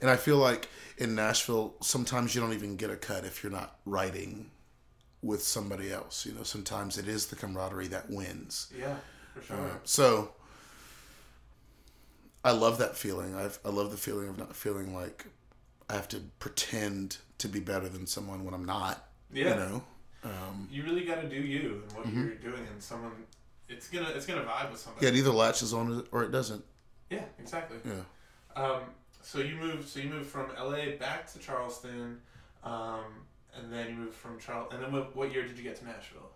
and 0.00 0.10
I 0.10 0.16
feel 0.16 0.38
like 0.38 0.68
in 0.96 1.14
Nashville, 1.14 1.74
sometimes 1.80 2.34
you 2.34 2.40
don't 2.40 2.52
even 2.52 2.76
get 2.76 2.90
a 2.90 2.96
cut 2.96 3.24
if 3.24 3.42
you're 3.42 3.52
not 3.52 3.76
writing 3.84 4.50
with 5.22 5.42
somebody 5.42 5.92
else. 5.92 6.24
You 6.24 6.32
know, 6.32 6.42
sometimes 6.44 6.96
it 6.98 7.08
is 7.08 7.26
the 7.26 7.36
camaraderie 7.36 7.88
that 7.88 8.10
wins. 8.10 8.72
Yeah, 8.78 8.96
for 9.40 9.46
sure. 9.46 9.56
Uh, 9.56 9.70
so 9.84 10.32
I 12.44 12.52
love 12.52 12.78
that 12.78 12.96
feeling. 12.96 13.34
I've, 13.34 13.58
I 13.64 13.68
love 13.70 13.90
the 13.90 13.96
feeling 13.96 14.28
of 14.28 14.38
not 14.38 14.54
feeling 14.54 14.94
like 14.94 15.26
I 15.88 15.94
have 15.94 16.08
to 16.08 16.20
pretend 16.38 17.18
to 17.38 17.48
be 17.48 17.60
better 17.60 17.88
than 17.88 18.06
someone 18.06 18.44
when 18.44 18.54
I'm 18.54 18.64
not. 18.64 19.08
Yeah. 19.32 19.50
You 19.50 19.54
know. 19.56 19.84
Um, 20.24 20.68
you 20.70 20.82
really 20.82 21.04
got 21.04 21.22
to 21.22 21.28
do 21.28 21.36
you 21.36 21.82
and 21.84 21.92
what 21.92 22.12
you're 22.12 22.34
doing, 22.34 22.66
and 22.72 22.82
someone, 22.82 23.12
it's 23.68 23.88
gonna 23.88 24.08
it's 24.10 24.26
gonna 24.26 24.42
vibe 24.42 24.70
with 24.72 24.80
somebody. 24.80 25.06
yeah, 25.06 25.12
it 25.12 25.16
either 25.16 25.30
latches 25.30 25.72
on 25.72 26.04
or 26.10 26.24
it 26.24 26.32
doesn't. 26.32 26.64
Yeah, 27.08 27.24
exactly. 27.38 27.78
Yeah. 27.84 28.60
Um, 28.60 28.80
so 29.22 29.38
you 29.38 29.54
moved. 29.54 29.88
So 29.88 30.00
you 30.00 30.08
moved 30.10 30.28
from 30.28 30.48
LA 30.58 30.96
back 30.98 31.32
to 31.32 31.38
Charleston, 31.38 32.20
um, 32.64 33.04
and 33.56 33.72
then 33.72 33.90
you 33.90 33.94
moved 33.94 34.14
from 34.14 34.38
Charleston. 34.40 34.76
And 34.82 34.86
then 34.86 34.92
what, 34.92 35.14
what 35.14 35.32
year 35.32 35.46
did 35.46 35.56
you 35.56 35.62
get 35.62 35.76
to 35.76 35.84
Nashville? 35.84 36.30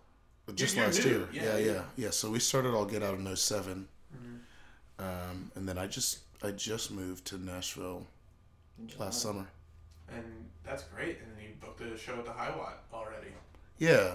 But 0.45 0.55
just 0.55 0.75
you're 0.75 0.85
last 0.85 1.03
new. 1.03 1.11
year. 1.11 1.27
Yeah, 1.31 1.43
Yeah, 1.43 1.57
yeah, 1.57 1.71
yeah. 1.71 1.81
yeah, 1.95 2.09
So 2.09 2.29
we 2.29 2.39
started 2.39 2.73
all 2.73 2.85
Get 2.85 3.03
Out 3.03 3.17
in 3.17 3.35
7 3.35 3.87
Mm-hmm. 4.15 5.03
Um, 5.03 5.51
and 5.55 5.67
then 5.67 5.77
I 5.77 5.87
just 5.87 6.19
I 6.43 6.51
just 6.51 6.91
moved 6.91 7.25
to 7.27 7.37
Nashville 7.37 8.05
last 8.99 9.21
summer. 9.21 9.47
And 10.09 10.23
that's 10.63 10.83
great. 10.83 11.17
And 11.19 11.41
you 11.41 11.49
booked 11.59 11.81
a 11.81 11.97
show 11.97 12.13
at 12.13 12.25
the 12.25 12.31
High 12.31 12.55
Watt 12.55 12.83
already. 12.93 13.29
Yeah, 13.79 14.11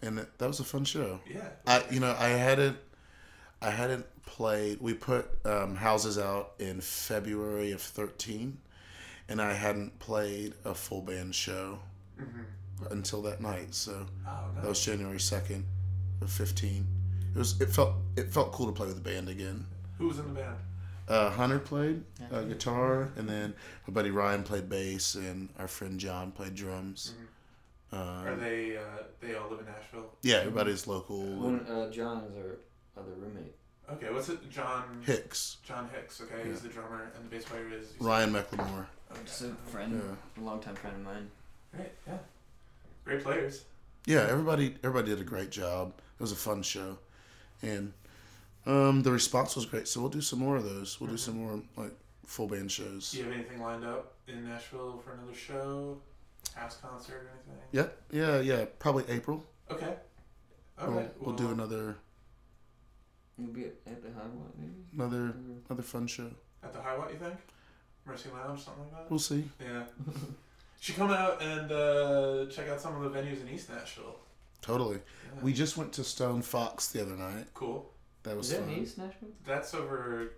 and 0.00 0.20
it, 0.20 0.38
that 0.38 0.46
was 0.46 0.60
a 0.60 0.64
fun 0.64 0.84
show. 0.84 1.20
Yeah. 1.28 1.48
I 1.66 1.84
you 1.90 2.00
know 2.00 2.16
I 2.18 2.28
hadn't 2.28 2.78
I 3.60 3.70
hadn't 3.70 4.06
played. 4.24 4.80
We 4.80 4.94
put 4.94 5.28
um, 5.44 5.76
houses 5.76 6.18
out 6.18 6.54
in 6.58 6.80
February 6.80 7.72
of 7.72 7.82
thirteen, 7.82 8.58
and 9.28 9.40
I 9.42 9.52
hadn't 9.52 9.98
played 9.98 10.54
a 10.64 10.74
full 10.74 11.02
band 11.02 11.34
show 11.34 11.80
until 12.90 13.22
that 13.22 13.40
night. 13.40 13.74
So 13.74 13.92
Mm-hmm. 13.92 14.28
Oh, 14.28 14.60
that 14.62 14.68
was 14.68 14.84
January 14.84 15.20
second 15.20 15.64
of 16.22 16.30
fifteen. 16.30 16.86
It 17.34 17.38
was 17.38 17.60
it 17.60 17.70
felt 17.70 17.94
it 18.16 18.32
felt 18.32 18.52
cool 18.52 18.66
to 18.66 18.72
play 18.72 18.86
with 18.86 18.96
the 19.02 19.08
band 19.10 19.28
again. 19.28 19.66
Who 19.98 20.08
was 20.08 20.18
in 20.18 20.28
the 20.34 20.40
band? 20.40 20.56
Uh, 21.08 21.30
Hunter 21.30 21.58
played 21.60 22.02
uh, 22.32 22.42
guitar, 22.42 23.10
and 23.16 23.28
then 23.28 23.54
my 23.86 23.94
buddy 23.94 24.10
Ryan 24.10 24.42
played 24.42 24.68
bass, 24.68 25.14
and 25.14 25.48
our 25.58 25.68
friend 25.68 26.00
John 26.00 26.32
played 26.32 26.54
drums. 26.56 27.14
Are 27.92 28.30
Uh, 28.32 28.34
they? 28.36 28.76
Uh, 28.76 28.80
they 29.20 29.34
all 29.36 29.48
live 29.48 29.60
in 29.60 29.66
Nashville. 29.66 30.10
yeah, 30.22 30.38
everybody's 30.38 30.86
local. 30.88 31.22
One, 31.22 31.60
uh, 31.66 31.90
John 31.92 32.24
is 32.24 32.36
our 32.36 32.58
other 33.00 33.12
roommate. 33.18 33.54
Okay. 33.92 34.12
What's 34.12 34.28
it? 34.30 34.50
John. 34.50 35.00
Hicks, 35.06 35.58
John 35.62 35.88
Hicks. 35.94 36.20
Okay, 36.20 36.48
he's 36.48 36.60
the 36.60 36.68
drummer, 36.68 37.12
and 37.14 37.24
the 37.24 37.28
bass 37.36 37.44
player 37.44 37.68
is 37.72 37.94
Ryan 38.00 38.32
McLemore. 38.32 38.86
Okay. 39.12 39.20
Just 39.24 39.42
a 39.42 39.54
friend, 39.70 40.02
a 40.36 40.40
longtime 40.40 40.74
friend 40.74 40.96
of 40.96 41.02
mine. 41.04 41.30
Great. 41.76 41.92
Yeah. 42.06 42.14
Great 43.06 43.22
players. 43.24 43.64
Yeah, 44.04 44.26
everybody 44.28 44.74
everybody 44.84 45.10
did 45.14 45.20
a 45.20 45.24
great 45.24 45.50
job. 45.50 45.92
It 46.18 46.20
was 46.22 46.32
a 46.32 46.36
fun 46.36 46.62
show, 46.62 46.98
and 47.62 47.92
um, 48.66 49.02
the 49.02 49.12
response 49.12 49.54
was 49.56 49.64
great. 49.64 49.86
So 49.88 50.00
we'll 50.00 50.10
do 50.10 50.20
some 50.20 50.40
more 50.40 50.56
of 50.56 50.64
those. 50.64 51.00
We'll 51.00 51.10
do 51.10 51.16
some 51.16 51.38
more 51.38 51.60
like 51.76 51.92
full 52.26 52.48
band 52.48 52.70
shows. 52.70 53.12
Do 53.12 53.18
you 53.18 53.24
have 53.24 53.32
anything 53.32 53.60
lined 53.62 53.84
up 53.84 54.14
in 54.26 54.44
Nashville 54.44 55.00
for 55.04 55.12
another 55.12 55.34
show, 55.34 55.98
house 56.54 56.78
concert, 56.82 57.14
or 57.14 57.30
anything? 57.32 57.62
Yep. 57.72 58.02
Yeah, 58.10 58.40
yeah. 58.40 58.64
Probably 58.80 59.04
April. 59.08 59.44
Okay. 59.70 59.94
We'll, 60.80 60.98
Okay. 60.98 61.08
we'll 61.20 61.34
do 61.36 61.50
another 61.52 61.96
You'll 63.38 63.48
be 63.52 63.64
at, 63.66 63.74
at 63.86 64.02
the 64.02 64.08
High 64.10 64.26
Watt, 64.34 64.52
maybe? 64.58 64.72
another 64.94 65.34
another 65.68 65.82
fun 65.82 66.06
show. 66.08 66.30
At 66.64 66.72
the 66.72 66.80
High 66.82 66.98
Watt 66.98 67.10
you 67.12 67.18
think? 67.18 67.34
Mercy 68.04 68.30
Lounge, 68.34 68.64
something 68.64 68.82
like 68.84 68.92
that. 68.92 69.10
We'll 69.10 69.18
see. 69.20 69.44
Yeah. 69.60 69.84
Should 70.80 70.96
come 70.96 71.10
out 71.10 71.42
and 71.42 71.72
uh, 71.72 72.46
check 72.50 72.68
out 72.68 72.80
some 72.80 72.94
of 73.02 73.12
the 73.12 73.18
venues 73.18 73.40
in 73.40 73.48
East 73.52 73.70
Nashville. 73.70 74.16
Totally. 74.62 74.96
Yeah. 74.96 75.42
We 75.42 75.52
just 75.52 75.76
went 75.76 75.92
to 75.94 76.04
Stone 76.04 76.42
Fox 76.42 76.88
the 76.88 77.02
other 77.02 77.16
night. 77.16 77.46
Cool. 77.54 77.90
That 78.24 78.36
was 78.36 78.50
Is 78.52 78.58
that 78.58 78.66
fun. 78.66 78.74
East 78.78 78.98
Nashville? 78.98 79.28
That's 79.44 79.74
over 79.74 80.32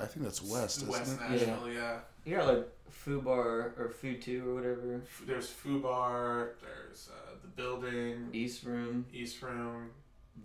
I 0.00 0.06
think 0.06 0.24
that's 0.24 0.42
west, 0.42 0.78
isn't 0.78 0.88
West 0.88 1.18
it? 1.20 1.30
Nashville. 1.30 1.72
Yeah. 1.72 1.98
You 2.24 2.36
got 2.36 2.46
like 2.46 2.68
Foo 2.90 3.20
Bar 3.20 3.72
or 3.78 3.88
Foo 3.88 4.14
2 4.16 4.48
or 4.50 4.54
whatever. 4.54 5.00
There's 5.26 5.48
Foo 5.50 5.80
Bar. 5.80 6.50
There's 6.62 7.08
uh, 7.12 7.34
the 7.42 7.48
building. 7.48 8.28
East 8.32 8.62
Room. 8.64 9.06
East 9.12 9.42
Room. 9.42 9.90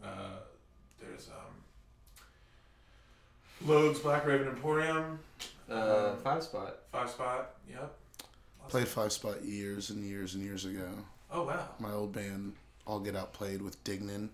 Uh, 0.04 0.40
there's 1.00 1.28
um, 1.30 1.54
Logue's 3.68 4.00
Black 4.00 4.26
Raven 4.26 4.48
Emporium. 4.48 5.20
Uh, 5.70 6.12
Um, 6.14 6.18
five 6.24 6.44
Spot. 6.44 6.76
Five 6.92 7.10
Spot. 7.10 7.52
Yep. 7.70 7.94
Played 8.70 8.88
Five 8.88 9.12
Spot 9.12 9.44
years 9.44 9.90
and 9.90 10.04
years 10.04 10.34
and 10.36 10.44
years 10.44 10.66
ago. 10.66 10.88
Oh 11.32 11.44
wow. 11.44 11.68
My 11.80 11.92
old 11.92 12.12
band 12.14 12.54
All 12.88 13.00
Get 13.00 13.16
Out 13.16 13.34
played 13.34 13.62
with 13.62 13.84
Dignan 13.84 14.30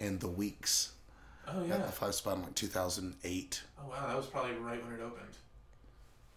and 0.00 0.18
the 0.20 0.28
Weeks 0.28 0.92
Oh 1.48 1.60
at 1.62 1.68
yeah. 1.68 1.76
the 1.78 1.92
Five 1.92 2.14
Spot 2.14 2.36
in 2.36 2.42
like 2.42 2.54
2008. 2.54 3.62
Oh 3.78 3.88
wow. 3.88 4.06
That 4.08 4.16
was 4.16 4.26
probably 4.26 4.52
right 4.56 4.82
when 4.84 4.94
it 4.94 5.00
opened. 5.02 5.36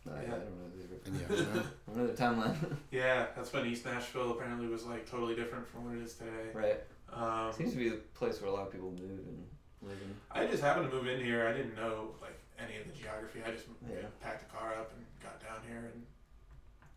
I, 0.09 0.19
I 0.19 0.21
don't 0.21 0.39
know 0.39 0.69
the 1.03 1.09
And 1.09 1.19
yeah, 1.21 1.35
you 1.37 1.43
know, 1.53 1.61
I 1.61 1.91
don't 1.93 1.97
know 1.97 2.07
the 2.07 2.13
timeline. 2.13 2.77
Yeah, 2.91 3.27
that's 3.35 3.51
when 3.53 3.65
East 3.65 3.85
Nashville 3.85 4.31
apparently 4.31 4.67
was 4.67 4.85
like 4.85 5.09
totally 5.09 5.35
different 5.35 5.67
from 5.67 5.85
what 5.85 5.95
it 5.95 6.03
is 6.03 6.13
today. 6.15 6.49
right. 6.53 6.79
Um, 7.11 7.51
Seems 7.53 7.71
to 7.73 7.77
be 7.77 7.89
the 7.89 7.97
place 8.13 8.39
where 8.41 8.49
a 8.49 8.53
lot 8.53 8.67
of 8.67 8.71
people 8.71 8.91
move 8.91 9.01
and 9.27 9.43
live 9.81 9.97
in. 10.01 10.15
I 10.31 10.45
just 10.45 10.61
happened 10.63 10.89
to 10.89 10.95
move 10.95 11.07
in 11.07 11.23
here. 11.23 11.47
I 11.47 11.53
didn't 11.53 11.75
know 11.75 12.09
like 12.21 12.37
any 12.59 12.77
of 12.79 12.85
the 12.85 12.93
geography. 12.99 13.39
I 13.45 13.51
just 13.51 13.65
Yeah. 13.89 13.97
packed 14.21 14.47
the 14.47 14.55
car 14.57 14.73
up 14.75 14.91
and 14.95 15.03
got 15.21 15.39
down 15.41 15.57
here 15.67 15.89
and 15.93 16.03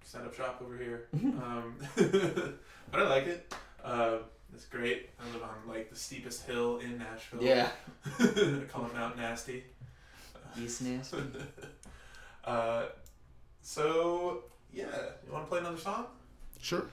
set 0.05 0.23
up 0.23 0.35
shop 0.35 0.61
over 0.65 0.77
here. 0.77 1.09
um, 1.15 1.77
but 1.97 3.01
I 3.01 3.09
like 3.09 3.27
it. 3.27 3.55
Uh, 3.85 4.19
it's 4.55 4.67
great. 4.67 5.11
I 5.21 5.33
live 5.33 5.43
on 5.43 5.69
like 5.69 5.91
the 5.91 5.97
steepest 5.97 6.47
hill 6.47 6.79
in 6.79 6.99
Nashville. 6.99 7.43
Yeah. 7.43 7.71
I 8.19 8.63
call 8.71 8.87
it 8.87 8.95
Mount 8.95 9.17
Nasty. 9.17 9.65
East 10.61 10.83
Nasty. 10.83 11.19
Uh, 12.45 12.85
so 13.63 14.45
yeah, 14.73 14.87
you 15.27 15.33
want 15.33 15.45
to 15.45 15.49
play 15.51 15.61
another 15.61 15.79
song? 15.79 16.07
sure. 16.61 16.87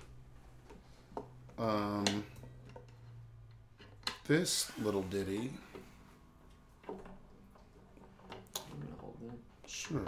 Um, 1.57 2.23
this 4.25 4.71
little 4.79 5.01
ditty, 5.03 5.51
I'm 6.87 6.95
gonna 8.79 8.95
hold 9.01 9.17
that. 9.21 9.69
sure. 9.69 10.05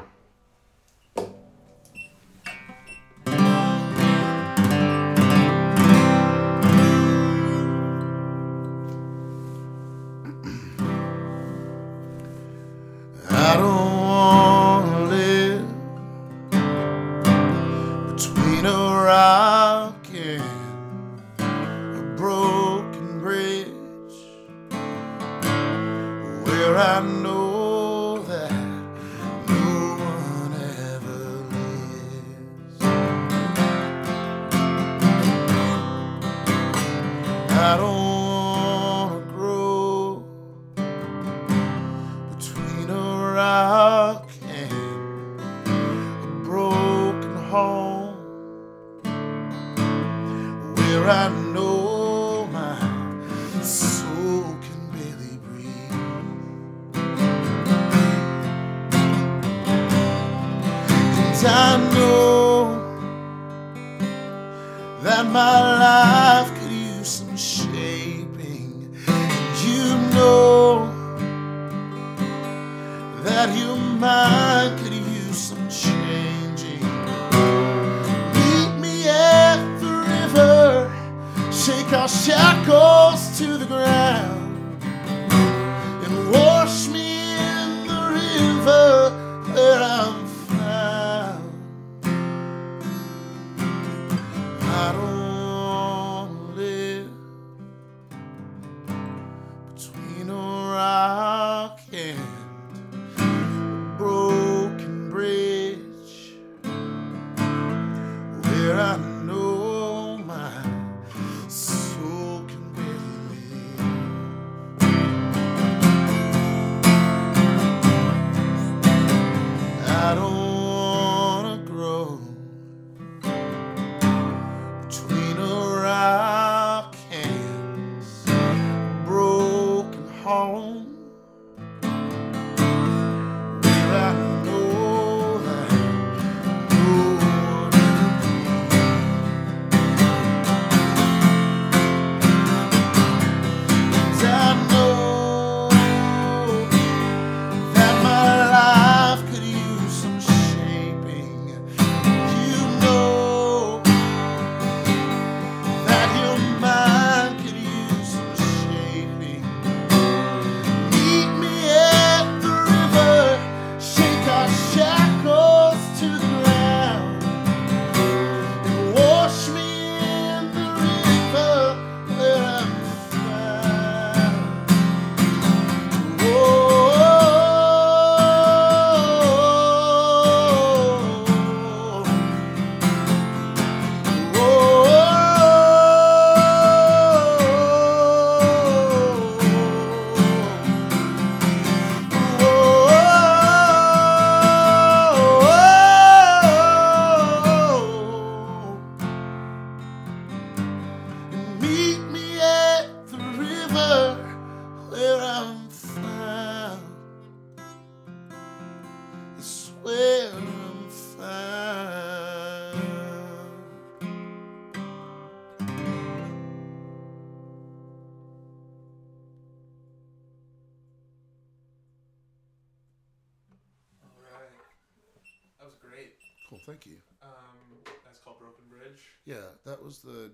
Thank 226.71 226.85
you. 226.85 226.95
Um, 227.21 227.77
that's 228.05 228.19
called 228.19 228.39
Broken 228.39 228.63
Bridge. 228.69 229.01
Yeah, 229.25 229.49
that 229.65 229.83
was 229.83 229.99
the 229.99 230.31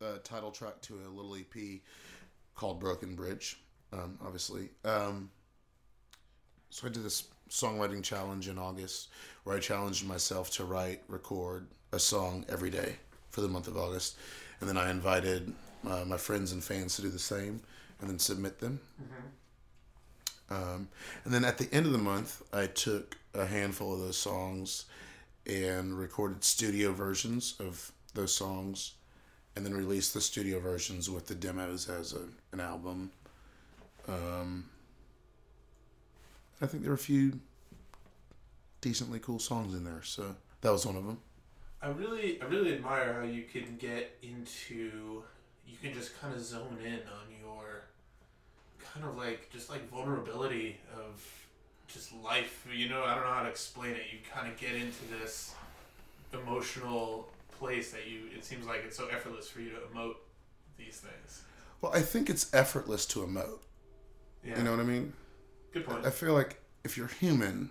uh, 0.00 0.18
title 0.22 0.52
track 0.52 0.80
to 0.82 0.94
a 0.94 1.10
little 1.10 1.34
EP 1.34 1.80
called 2.54 2.78
Broken 2.78 3.16
Bridge, 3.16 3.60
um, 3.92 4.18
obviously. 4.24 4.68
Um, 4.84 5.30
so 6.70 6.86
I 6.86 6.90
did 6.90 7.02
this 7.02 7.24
songwriting 7.50 8.04
challenge 8.04 8.48
in 8.48 8.56
August 8.56 9.08
where 9.42 9.56
I 9.56 9.58
challenged 9.58 10.06
myself 10.06 10.50
to 10.52 10.64
write, 10.64 11.02
record 11.08 11.66
a 11.92 11.98
song 11.98 12.44
every 12.48 12.70
day 12.70 12.94
for 13.30 13.40
the 13.40 13.48
month 13.48 13.66
of 13.66 13.76
August. 13.76 14.16
And 14.60 14.68
then 14.68 14.76
I 14.76 14.90
invited 14.90 15.52
uh, 15.88 16.04
my 16.06 16.18
friends 16.18 16.52
and 16.52 16.62
fans 16.62 16.94
to 16.96 17.02
do 17.02 17.08
the 17.08 17.18
same 17.18 17.60
and 18.00 18.08
then 18.08 18.20
submit 18.20 18.60
them. 18.60 18.78
Um, 20.50 20.88
and 21.24 21.34
then 21.34 21.44
at 21.44 21.58
the 21.58 21.68
end 21.72 21.86
of 21.86 21.92
the 21.92 21.98
month, 21.98 22.42
I 22.52 22.66
took 22.66 23.16
a 23.34 23.44
handful 23.44 23.92
of 23.92 24.00
those 24.00 24.16
songs 24.16 24.84
and 25.48 25.98
recorded 25.98 26.44
studio 26.44 26.92
versions 26.92 27.54
of 27.58 27.92
those 28.14 28.34
songs 28.34 28.92
and 29.56 29.64
then 29.64 29.74
released 29.74 30.14
the 30.14 30.20
studio 30.20 30.60
versions 30.60 31.10
with 31.10 31.26
the 31.26 31.34
demos 31.34 31.88
as 31.88 32.12
a, 32.12 32.20
an 32.52 32.60
album. 32.60 33.10
Um, 34.06 34.66
I 36.60 36.66
think 36.66 36.82
there 36.82 36.92
were 36.92 36.96
a 36.96 36.98
few 36.98 37.40
decently 38.80 39.18
cool 39.18 39.38
songs 39.38 39.74
in 39.74 39.84
there, 39.84 40.02
so 40.02 40.36
that 40.60 40.70
was 40.70 40.86
one 40.86 40.96
of 40.96 41.06
them. 41.06 41.18
I 41.80 41.88
really, 41.88 42.40
I 42.40 42.44
really 42.44 42.74
admire 42.74 43.14
how 43.14 43.26
you 43.26 43.44
can 43.44 43.76
get 43.78 44.18
into, 44.22 45.22
you 45.66 45.76
can 45.80 45.94
just 45.94 46.20
kind 46.20 46.34
of 46.34 46.40
zone 46.40 46.78
in 46.84 46.94
on 46.94 47.28
your, 47.40 47.84
kind 48.78 49.06
of 49.06 49.16
like 49.16 49.48
just 49.50 49.70
like 49.70 49.88
vulnerability 49.90 50.78
of 50.96 51.24
just 51.88 52.12
life. 52.22 52.66
You 52.72 52.88
know, 52.88 53.02
I 53.02 53.14
don't 53.14 53.24
know 53.24 53.32
how 53.32 53.42
to 53.42 53.48
explain 53.48 53.92
it. 53.92 54.02
You 54.12 54.18
kind 54.32 54.50
of 54.50 54.56
get 54.58 54.74
into 54.74 55.04
this 55.20 55.54
emotional 56.32 57.28
place 57.58 57.90
that 57.92 58.08
you. 58.08 58.20
It 58.34 58.44
seems 58.44 58.66
like 58.66 58.84
it's 58.86 58.96
so 58.96 59.08
effortless 59.08 59.48
for 59.48 59.60
you 59.60 59.70
to 59.70 59.76
emote 59.76 60.16
these 60.76 61.00
things. 61.00 61.42
Well, 61.80 61.92
I 61.94 62.00
think 62.00 62.28
it's 62.30 62.52
effortless 62.54 63.06
to 63.06 63.20
emote. 63.20 63.60
Yeah. 64.44 64.58
You 64.58 64.64
know 64.64 64.70
what 64.72 64.80
I 64.80 64.84
mean? 64.84 65.12
Good 65.72 65.86
point. 65.86 66.06
I 66.06 66.10
feel 66.10 66.34
like 66.34 66.60
if 66.84 66.96
you're 66.96 67.08
human, 67.08 67.70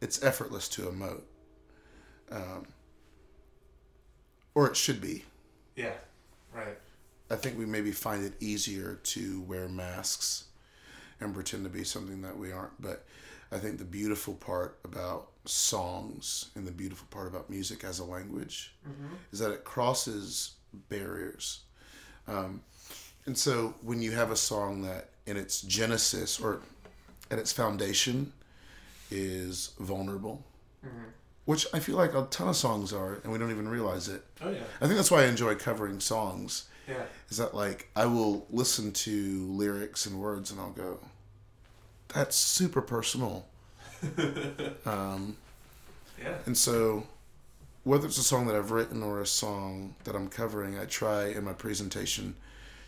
it's 0.00 0.22
effortless 0.22 0.68
to 0.70 0.82
emote. 0.82 1.22
Um, 2.30 2.66
or 4.54 4.68
it 4.68 4.76
should 4.76 5.00
be. 5.00 5.24
Yeah. 5.76 5.92
Right. 6.52 6.78
I 7.30 7.36
think 7.36 7.58
we 7.58 7.66
maybe 7.66 7.92
find 7.92 8.24
it 8.24 8.34
easier 8.40 8.98
to 9.02 9.40
wear 9.42 9.68
masks 9.68 10.44
and 11.20 11.34
pretend 11.34 11.64
to 11.64 11.70
be 11.70 11.84
something 11.84 12.22
that 12.22 12.36
we 12.36 12.52
aren't. 12.52 12.80
But 12.80 13.04
I 13.52 13.58
think 13.58 13.78
the 13.78 13.84
beautiful 13.84 14.34
part 14.34 14.78
about 14.84 15.28
songs 15.44 16.50
and 16.56 16.66
the 16.66 16.72
beautiful 16.72 17.06
part 17.10 17.28
about 17.28 17.48
music 17.48 17.84
as 17.84 17.98
a 18.00 18.04
language 18.04 18.74
is 19.32 19.38
that 19.38 19.52
it 19.52 19.64
crosses 19.64 20.52
barriers. 20.88 21.60
Um, 22.28 22.62
and 23.24 23.36
so 23.38 23.74
when 23.82 24.02
you 24.02 24.12
have 24.12 24.30
a 24.30 24.36
song 24.36 24.82
that 24.82 25.10
in 25.26 25.36
its 25.36 25.62
genesis 25.62 26.40
or 26.40 26.60
at 27.30 27.38
its 27.38 27.52
foundation 27.52 28.32
is 29.10 29.72
vulnerable, 29.78 30.44
which 31.44 31.66
I 31.72 31.78
feel 31.78 31.96
like 31.96 32.14
a 32.14 32.26
ton 32.30 32.48
of 32.48 32.56
songs 32.56 32.92
are, 32.92 33.20
and 33.22 33.32
we 33.32 33.38
don't 33.38 33.50
even 33.52 33.68
realize 33.68 34.08
it. 34.08 34.24
Oh 34.42 34.50
yeah. 34.50 34.58
I 34.80 34.86
think 34.86 34.96
that's 34.96 35.10
why 35.10 35.22
I 35.22 35.26
enjoy 35.26 35.54
covering 35.54 36.00
songs 36.00 36.68
Yeah. 36.88 37.02
is 37.30 37.38
that 37.38 37.54
like 37.54 37.88
I 37.96 38.06
will 38.06 38.46
listen 38.50 38.92
to 38.92 39.46
lyrics 39.50 40.06
and 40.06 40.20
words 40.20 40.50
and 40.50 40.60
I'll 40.60 40.70
go, 40.70 40.98
that's 42.08 42.36
super 42.36 42.80
personal. 42.82 43.46
um, 44.86 45.36
Yeah. 46.20 46.34
and 46.46 46.56
so, 46.56 47.06
whether 47.84 48.06
it's 48.06 48.18
a 48.18 48.22
song 48.22 48.46
that 48.46 48.56
I've 48.56 48.70
written 48.70 49.02
or 49.02 49.20
a 49.20 49.26
song 49.26 49.94
that 50.04 50.14
I'm 50.14 50.28
covering, 50.28 50.78
I 50.78 50.84
try 50.86 51.26
in 51.28 51.44
my 51.44 51.52
presentation 51.52 52.34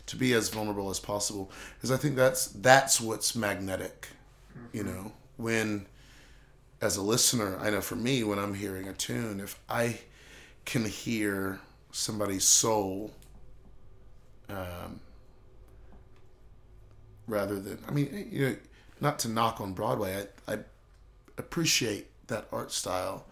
to 0.07 0.15
be 0.15 0.33
as 0.33 0.49
vulnerable 0.49 0.89
as 0.89 0.99
possible 0.99 1.51
because 1.75 1.91
I 1.91 1.97
think 1.97 2.15
that's 2.15 2.47
that's 2.47 2.99
what's 3.01 3.35
magnetic. 3.35 4.09
You 4.73 4.83
know, 4.83 5.11
when 5.37 5.85
as 6.81 6.97
a 6.97 7.01
listener, 7.01 7.57
I 7.59 7.69
know 7.69 7.81
for 7.81 7.95
me 7.95 8.23
when 8.23 8.39
I'm 8.39 8.53
hearing 8.53 8.87
a 8.87 8.93
tune, 8.93 9.39
if 9.39 9.59
I 9.69 9.99
can 10.65 10.85
hear 10.85 11.59
somebody's 11.91 12.43
soul 12.45 13.11
um, 14.49 14.99
rather 17.27 17.59
than 17.59 17.79
I 17.87 17.91
mean 17.91 18.27
you 18.31 18.49
know 18.49 18.55
not 19.01 19.19
to 19.19 19.29
knock 19.29 19.61
on 19.61 19.73
Broadway 19.73 20.25
I, 20.47 20.53
I 20.53 20.57
appreciate 21.37 22.07
that 22.27 22.47
art 22.51 22.71
style. 22.71 23.25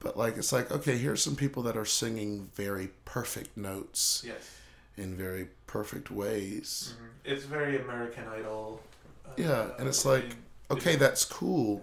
But 0.00 0.18
like 0.18 0.36
it's 0.36 0.52
like 0.52 0.70
okay 0.70 0.96
here's 0.98 1.22
some 1.22 1.36
people 1.36 1.62
that 1.64 1.76
are 1.76 1.84
singing 1.86 2.50
very 2.54 2.90
perfect 3.04 3.56
notes 3.56 4.22
Yes. 4.26 4.50
in 4.96 5.16
very 5.16 5.48
perfect 5.66 6.10
ways. 6.10 6.94
It's 7.24 7.44
very 7.44 7.80
American 7.80 8.24
Idol. 8.28 8.80
uh, 9.26 9.30
yeah 9.36 9.68
and 9.78 9.88
it's 9.88 10.04
like 10.04 10.24
mean, 10.24 10.36
okay 10.72 10.96
that's 10.96 11.24
cool. 11.24 11.82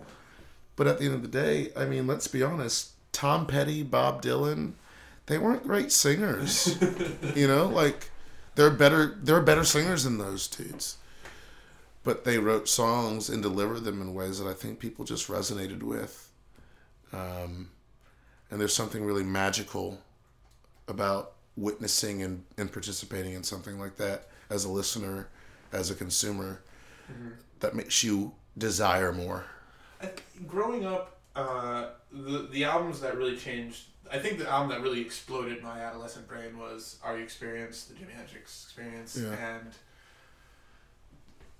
But 0.76 0.88
at 0.88 1.00
the 1.00 1.06
end 1.06 1.16
of 1.16 1.22
the 1.22 1.28
day 1.28 1.72
I 1.76 1.86
mean 1.86 2.06
let's 2.08 2.28
be 2.28 2.44
honest 2.44 2.92
Tom 3.12 3.46
Petty 3.48 3.84
Bob 3.84 4.22
Dylan 4.22 4.74
they 5.28 5.38
weren't 5.38 5.64
great 5.64 5.92
singers. 5.92 6.78
You 7.36 7.48
know 7.48 7.68
like 7.68 8.12
they're 8.56 8.70
better 8.70 9.18
they're 9.22 9.42
better 9.42 9.64
singers 9.64 10.04
than 10.04 10.18
those 10.18 10.48
dudes. 10.48 10.98
But 12.04 12.24
they 12.24 12.40
wrote 12.40 12.68
songs 12.68 13.30
and 13.30 13.44
delivered 13.44 13.84
them 13.84 14.02
in 14.02 14.16
ways 14.16 14.40
that 14.40 14.48
i 14.48 14.54
think 14.54 14.80
people 14.80 15.06
just 15.06 15.28
resonated 15.28 15.84
with. 15.84 16.30
Um, 17.14 17.70
and 18.50 18.60
there's 18.60 18.76
something 18.76 19.04
really 19.04 19.24
magical 19.24 20.00
about 20.88 21.34
witnessing 21.56 22.24
and, 22.24 22.44
and 22.58 22.72
participating 22.72 23.34
in 23.34 23.44
something 23.44 23.80
like 23.80 23.98
that 23.98 24.28
as 24.50 24.66
a 24.66 24.70
listener 24.70 25.30
as 25.72 25.90
a 25.90 25.96
consumer 25.96 26.62
that 27.60 27.76
makes 27.76 28.04
you 28.04 28.34
desire 28.58 29.12
more. 29.12 29.46
I 30.02 30.10
growing 30.48 30.86
up, 30.86 31.18
uh, 31.36 31.88
the 32.12 32.48
the 32.52 32.64
albums 32.64 33.00
that 33.02 33.18
really 33.18 33.38
changed. 33.38 33.86
I 34.12 34.18
think 34.20 34.40
the 34.40 34.50
album 34.50 34.70
that 34.70 34.82
really 34.82 35.02
exploded 35.02 35.64
my 35.64 35.80
adolescent 35.82 36.28
brain 36.28 36.58
was 36.58 36.98
"Are 37.04 37.18
You 37.18 37.24
Experience," 37.24 37.86
the 37.86 37.94
Jimi 37.94 38.12
Hendrix 38.14 38.64
Experience, 38.66 39.16
Yeah. 39.18 39.32
and 39.34 39.72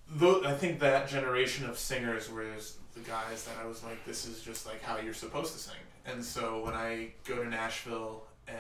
though 0.08 0.44
I 0.44 0.54
think 0.54 0.80
that 0.82 1.08
generation 1.08 1.70
of 1.70 1.78
singers 1.80 2.30
was 2.30 2.78
the 2.94 3.00
guys 3.02 3.46
that 3.46 3.56
I 3.62 3.66
was 3.66 3.84
like, 3.84 4.04
this 4.06 4.26
is 4.26 4.42
just 4.42 4.66
like 4.66 4.82
how 4.84 4.98
you're 4.98 5.14
supposed 5.14 5.54
to 5.54 5.60
sing. 5.60 5.76
And 6.06 6.24
so 6.24 6.64
when 6.66 6.74
I 6.74 7.14
go 7.26 7.42
to 7.42 7.50
Nashville 7.50 8.24
and 8.48 8.58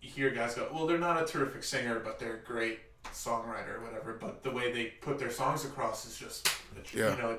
you 0.00 0.10
hear 0.10 0.30
guys 0.30 0.54
go, 0.54 0.68
well, 0.72 0.86
they're 0.88 0.98
not 0.98 1.22
a 1.22 1.26
terrific 1.26 1.62
singer, 1.62 2.00
but 2.00 2.18
they're 2.18 2.36
a 2.36 2.40
great 2.44 2.80
songwriter 3.12 3.76
or 3.78 3.80
whatever. 3.84 4.14
But 4.14 4.42
the 4.42 4.50
way 4.50 4.72
they 4.72 4.86
put 4.86 5.18
their 5.20 5.30
songs 5.30 5.64
across 5.64 6.04
is 6.06 6.16
just, 6.18 6.48
Yeah. 6.92 7.14
you 7.14 7.22
know, 7.22 7.30
a, 7.30 7.38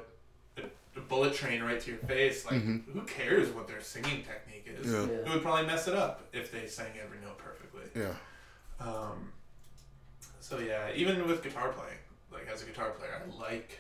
a 0.95 0.99
bullet 1.01 1.33
train 1.33 1.61
right 1.63 1.79
to 1.79 1.89
your 1.91 1.99
face. 2.01 2.45
Like, 2.45 2.61
who 2.61 3.01
cares 3.07 3.49
what 3.51 3.67
their 3.67 3.81
singing 3.81 4.23
technique 4.23 4.65
is? 4.67 4.91
Yeah. 4.91 4.99
Yeah. 5.01 5.07
It 5.25 5.29
would 5.29 5.41
probably 5.41 5.65
mess 5.65 5.87
it 5.87 5.95
up 5.95 6.21
if 6.33 6.51
they 6.51 6.67
sang 6.67 6.91
every 7.03 7.17
note 7.19 7.37
perfectly. 7.37 7.83
yeah 7.95 8.13
Um, 8.79 9.31
so 10.39 10.59
yeah, 10.59 10.89
even 10.95 11.27
with 11.27 11.41
guitar 11.43 11.69
playing, 11.69 11.97
like 12.31 12.47
as 12.53 12.61
a 12.63 12.65
guitar 12.65 12.91
player, 12.91 13.21
I 13.25 13.41
like 13.41 13.79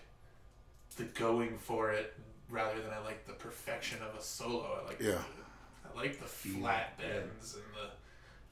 the 0.97 1.03
going 1.05 1.57
for 1.57 1.91
it 1.91 2.13
rather 2.49 2.79
than 2.81 2.91
I 2.93 2.99
like 3.03 3.25
the 3.27 3.33
perfection 3.33 3.99
of 4.01 4.17
a 4.17 4.21
solo. 4.21 4.79
I 4.83 4.87
like 4.87 4.99
Yeah. 4.99 5.11
the, 5.13 5.89
I 5.89 5.95
like 6.01 6.19
the 6.19 6.25
flat 6.27 6.97
bends 6.97 7.55
and 7.55 7.63
the 7.75 7.89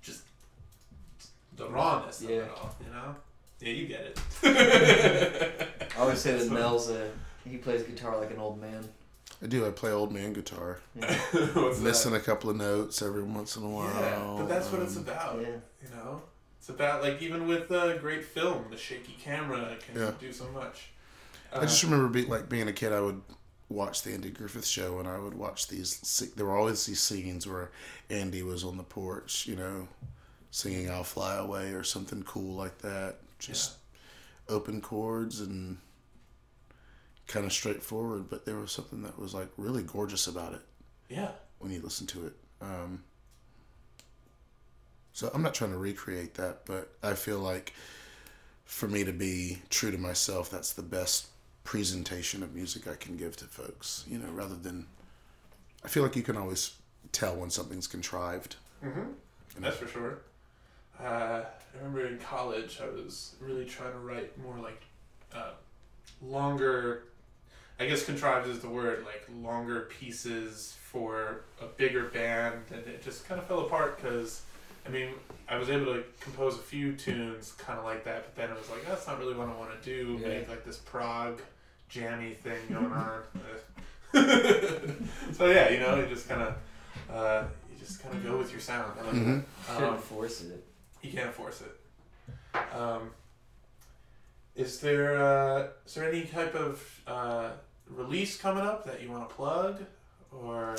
just 0.01 0.23
the 1.55 1.67
rawness 1.69 2.21
of 2.21 2.29
it 2.31 2.49
all. 2.55 2.75
You 2.85 2.91
know? 2.93 3.15
Yeah, 3.59 3.73
you 3.73 3.87
get 3.87 4.01
it. 4.43 5.67
I 5.95 5.99
always 6.01 6.19
say 6.19 6.31
that 6.33 6.41
So- 6.47 6.53
Mel's 6.53 6.89
a 6.89 7.11
he 7.45 7.57
plays 7.57 7.83
guitar 7.83 8.17
like 8.19 8.31
an 8.31 8.37
old 8.39 8.59
man. 8.61 8.87
i 9.41 9.47
do 9.47 9.65
i 9.65 9.69
play 9.71 9.91
old 9.91 10.11
man 10.11 10.33
guitar 10.33 10.79
Yeah. 10.95 11.19
Missing 11.81 12.11
that? 12.11 12.21
a 12.21 12.23
couple 12.23 12.49
of 12.49 12.55
notes 12.57 13.01
every 13.01 13.23
once 13.23 13.55
in 13.55 13.63
a 13.63 13.69
while 13.69 13.87
Yeah, 14.01 14.35
but 14.37 14.47
that's 14.49 14.71
what 14.71 14.81
it's 14.81 14.97
um, 14.97 15.03
about. 15.03 15.41
yeah. 15.41 15.47
You 15.83 15.89
know, 15.95 16.21
it's 16.59 16.69
about 16.69 17.01
like 17.01 17.21
even 17.21 17.47
with 17.47 17.71
a 17.71 17.97
great 17.99 18.23
film, 18.23 18.65
the 18.69 18.77
shaky 18.77 19.17
camera 19.21 19.75
can 19.85 19.99
Yeah. 20.01 20.11
do 20.19 20.31
so 20.31 20.45
much. 20.51 20.89
I 21.53 21.61
just 21.61 21.83
Uh, 21.83 21.87
remember 21.87 22.07
be, 22.09 22.25
like 22.25 22.47
being 22.49 22.67
a 22.67 22.73
kid. 22.73 22.93
I 22.93 23.01
would 23.01 23.21
watch 23.67 24.03
the 24.03 24.13
Andy 24.13 24.29
Griffith 24.29 24.65
show, 24.65 24.99
and 24.99 25.07
I 25.07 25.17
would 25.17 25.33
watch 25.33 25.67
these. 25.69 25.99
se- 26.03 26.31
There 26.35 26.45
were 26.45 26.55
always 26.55 26.85
these 26.85 26.99
scenes 27.01 27.47
where 27.47 27.71
Andy 28.09 28.43
was 28.43 28.63
on 28.63 28.77
the 28.77 28.83
porch, 28.83 29.47
you 29.47 29.55
know, 29.55 29.87
singing 30.51 30.89
"I'll 30.91 31.03
Fly 31.03 31.35
Away" 31.35 31.73
or 31.73 31.83
something 31.83 32.21
cool 32.23 32.55
like 32.55 32.77
that. 32.79 33.17
Just 33.39 33.77
open 34.47 34.81
chords 34.81 35.41
and 35.41 35.77
kind 37.31 37.45
of 37.45 37.53
straightforward, 37.53 38.29
but 38.29 38.45
there 38.45 38.57
was 38.57 38.71
something 38.71 39.01
that 39.03 39.17
was 39.17 39.33
like 39.33 39.47
really 39.57 39.83
gorgeous 39.83 40.27
about 40.27 40.53
it 40.53 40.61
yeah. 41.09 41.31
when 41.59 41.71
you 41.71 41.81
listen 41.81 42.05
to 42.07 42.27
it. 42.27 42.33
Um, 42.61 43.03
so 45.13 45.31
I'm 45.33 45.41
not 45.41 45.53
trying 45.53 45.71
to 45.71 45.77
recreate 45.77 46.35
that, 46.35 46.65
but 46.65 46.91
I 47.01 47.13
feel 47.13 47.39
like 47.39 47.73
for 48.65 48.87
me 48.87 49.03
to 49.03 49.11
be 49.11 49.61
true 49.69 49.91
to 49.91 49.97
myself, 49.97 50.49
that's 50.49 50.73
the 50.73 50.81
best 50.81 51.27
presentation 51.63 52.43
of 52.43 52.53
music 52.53 52.87
I 52.87 52.95
can 52.95 53.17
give 53.17 53.35
to 53.37 53.45
folks. 53.45 54.05
You 54.07 54.19
know, 54.19 54.29
rather 54.31 54.55
than 54.55 54.87
I 55.83 55.87
feel 55.87 56.03
like 56.03 56.15
you 56.15 56.23
can 56.23 56.37
always 56.37 56.73
tell 57.11 57.35
when 57.35 57.49
something's 57.49 57.87
contrived. 57.87 58.55
Mm-hmm. 58.83 59.11
That's 59.59 59.77
for 59.77 59.87
sure. 59.87 60.19
Uh, 60.99 61.43
I 61.43 61.77
remember 61.77 62.07
in 62.07 62.17
college, 62.19 62.79
I 62.81 62.89
was 62.89 63.35
really 63.39 63.65
trying 63.65 63.91
to 63.91 63.99
write 63.99 64.37
more 64.37 64.57
like 64.57 64.81
uh, 65.33 65.51
longer. 66.21 67.03
I 67.81 67.87
guess 67.87 68.05
contrived 68.05 68.47
is 68.47 68.59
the 68.59 68.69
word, 68.69 69.03
like 69.05 69.27
longer 69.41 69.89
pieces 69.99 70.77
for 70.83 71.41
a 71.59 71.65
bigger 71.65 72.05
band, 72.05 72.57
and 72.71 72.81
it 72.85 73.01
just 73.03 73.27
kind 73.27 73.41
of 73.41 73.47
fell 73.47 73.61
apart 73.61 73.99
because, 73.99 74.43
I 74.85 74.89
mean, 74.89 75.09
I 75.49 75.57
was 75.57 75.69
able 75.69 75.87
to 75.95 76.03
compose 76.19 76.55
a 76.55 76.61
few 76.61 76.93
tunes 76.95 77.53
kind 77.53 77.79
of 77.79 77.85
like 77.85 78.03
that, 78.05 78.23
but 78.25 78.35
then 78.35 78.51
it 78.55 78.59
was 78.59 78.69
like 78.69 78.85
that's 78.85 79.07
not 79.07 79.17
really 79.17 79.33
what 79.33 79.49
I 79.49 79.55
want 79.57 79.71
to 79.81 79.83
do. 79.89 80.19
Yeah. 80.21 80.27
Make 80.27 80.47
like 80.49 80.63
this 80.63 80.77
prog 80.77 81.41
jammy 81.89 82.33
thing 82.35 82.59
going 82.69 82.91
on. 82.91 83.23
so 85.33 85.47
yeah, 85.49 85.69
you 85.69 85.79
know, 85.79 85.95
you 85.95 86.05
just 86.05 86.29
kind 86.29 86.41
of, 86.43 86.55
uh, 87.11 87.43
you 87.71 87.79
just 87.79 87.99
kind 88.03 88.13
of 88.13 88.23
go 88.23 88.37
with 88.37 88.51
your 88.51 88.59
sound. 88.61 88.91
I 88.99 89.03
like 89.05 89.13
Mhm. 89.13 89.43
that. 89.67 89.75
Couldn't 89.75 89.93
Um, 89.95 89.97
force 89.99 90.41
it. 90.41 90.63
you 91.01 91.11
can't 91.13 91.33
force 91.33 91.61
it. 91.61 91.75
Um, 92.75 93.09
is 94.55 94.79
there 94.81 95.17
uh, 95.19 95.67
is 95.85 95.95
there 95.95 96.07
any 96.07 96.25
type 96.25 96.53
of 96.53 97.01
uh, 97.07 97.51
release 97.95 98.37
coming 98.37 98.63
up 98.63 98.85
that 98.85 99.01
you 99.01 99.11
want 99.11 99.27
to 99.27 99.35
plug, 99.35 99.83
or 100.31 100.75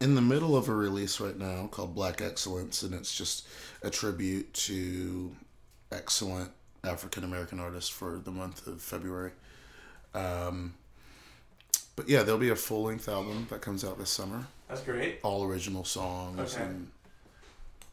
in 0.00 0.14
the 0.14 0.20
middle 0.22 0.56
of 0.56 0.68
a 0.68 0.74
release 0.74 1.20
right 1.20 1.38
now 1.38 1.68
called 1.70 1.94
Black 1.94 2.20
Excellence, 2.20 2.82
and 2.82 2.94
it's 2.94 3.14
just 3.14 3.46
a 3.82 3.90
tribute 3.90 4.52
to 4.54 5.34
excellent 5.92 6.50
African 6.84 7.22
American 7.24 7.60
artists 7.60 7.90
for 7.90 8.18
the 8.24 8.30
month 8.30 8.66
of 8.66 8.80
February. 8.82 9.32
Um, 10.14 10.74
but 11.96 12.08
yeah, 12.08 12.22
there'll 12.22 12.40
be 12.40 12.50
a 12.50 12.56
full 12.56 12.84
length 12.84 13.08
album 13.08 13.46
that 13.50 13.60
comes 13.60 13.84
out 13.84 13.98
this 13.98 14.10
summer, 14.10 14.46
that's 14.68 14.80
great? 14.82 15.20
all 15.22 15.44
original 15.44 15.84
songs, 15.84 16.54
Okay. 16.54 16.64
and 16.64 16.90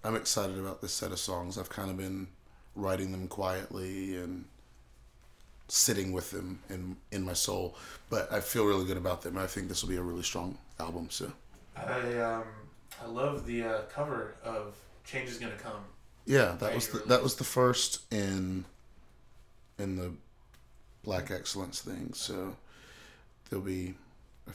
I'm 0.03 0.15
excited 0.15 0.57
about 0.57 0.81
this 0.81 0.93
set 0.93 1.11
of 1.11 1.19
songs. 1.19 1.57
I've 1.57 1.69
kind 1.69 1.91
of 1.91 1.97
been 1.97 2.27
writing 2.75 3.11
them 3.11 3.27
quietly 3.27 4.15
and 4.15 4.45
sitting 5.70 6.11
with 6.11 6.32
them 6.32 6.59
in 6.70 6.97
in 7.11 7.24
my 7.24 7.34
soul, 7.34 7.76
but 8.09 8.32
I 8.32 8.39
feel 8.41 8.65
really 8.65 8.86
good 8.86 8.97
about 8.97 9.22
them. 9.22 9.38
I 9.38 9.47
think 9.47 9.70
this 9.70 9.82
will 9.82 9.89
be 9.89 9.97
a 9.97 10.01
really 10.01 10.24
strong 10.24 10.57
album. 10.80 11.07
So. 11.09 11.32
I 11.76 12.20
um, 12.20 12.43
I 13.01 13.07
love 13.07 13.45
the 13.45 13.63
uh, 13.63 13.82
cover 13.93 14.36
of 14.43 14.76
"Change 15.05 15.30
Is 15.30 15.38
Gonna 15.38 15.55
Come." 15.55 15.84
Yeah, 16.26 16.55
that 16.59 16.76
was 16.76 16.89
the, 16.89 16.99
that 17.07 17.24
was 17.24 17.36
the 17.36 17.43
first 17.43 18.01
in 18.11 18.65
in 19.78 19.95
the 19.95 20.11
Black 21.03 21.32
Excellence 21.32 21.82
thing. 21.82 22.11
So 22.13 22.55
there'll 23.49 23.65
be 23.65 23.95
a 24.47 24.51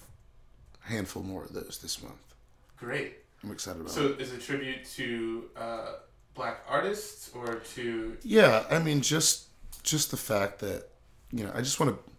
handful 0.80 1.22
more 1.22 1.44
of 1.44 1.52
those 1.52 1.78
this 1.82 2.02
month. 2.02 2.34
Great. 2.76 3.14
I'm 3.42 3.50
excited 3.50 3.80
about. 3.80 3.92
So 3.92 4.08
it. 4.08 4.20
is 4.20 4.32
a 4.32 4.38
tribute 4.38 4.84
to 4.96 5.44
uh, 5.56 5.92
black 6.34 6.60
artists 6.68 7.30
or 7.34 7.56
to? 7.74 8.16
Yeah, 8.22 8.64
I 8.70 8.78
mean 8.78 9.00
just 9.00 9.48
just 9.82 10.10
the 10.10 10.16
fact 10.16 10.60
that 10.60 10.88
you 11.34 11.44
know 11.44 11.52
I 11.54 11.58
just 11.60 11.78
want 11.80 11.92
to 11.96 12.12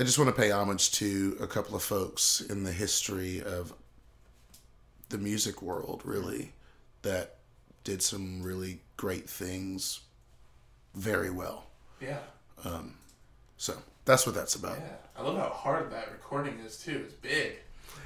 I 0.00 0.04
just 0.04 0.18
want 0.18 0.34
to 0.34 0.40
pay 0.40 0.50
homage 0.50 0.92
to 0.92 1.36
a 1.40 1.46
couple 1.46 1.74
of 1.74 1.82
folks 1.82 2.40
in 2.42 2.64
the 2.64 2.72
history 2.72 3.42
of 3.42 3.72
the 5.08 5.16
music 5.18 5.62
world, 5.62 6.02
really, 6.04 6.52
that 7.02 7.36
did 7.84 8.02
some 8.02 8.42
really 8.42 8.80
great 8.98 9.28
things 9.30 10.00
very 10.94 11.30
well. 11.30 11.66
Yeah, 12.00 12.18
Um, 12.64 12.96
So 13.56 13.74
that's 14.04 14.26
what 14.26 14.34
that's 14.34 14.54
about. 14.54 14.78
yeah. 14.78 14.96
I 15.16 15.22
love 15.22 15.38
how 15.38 15.48
hard 15.48 15.90
that 15.92 16.12
recording 16.12 16.58
is 16.60 16.76
too. 16.76 17.04
It's 17.06 17.14
big. 17.14 17.54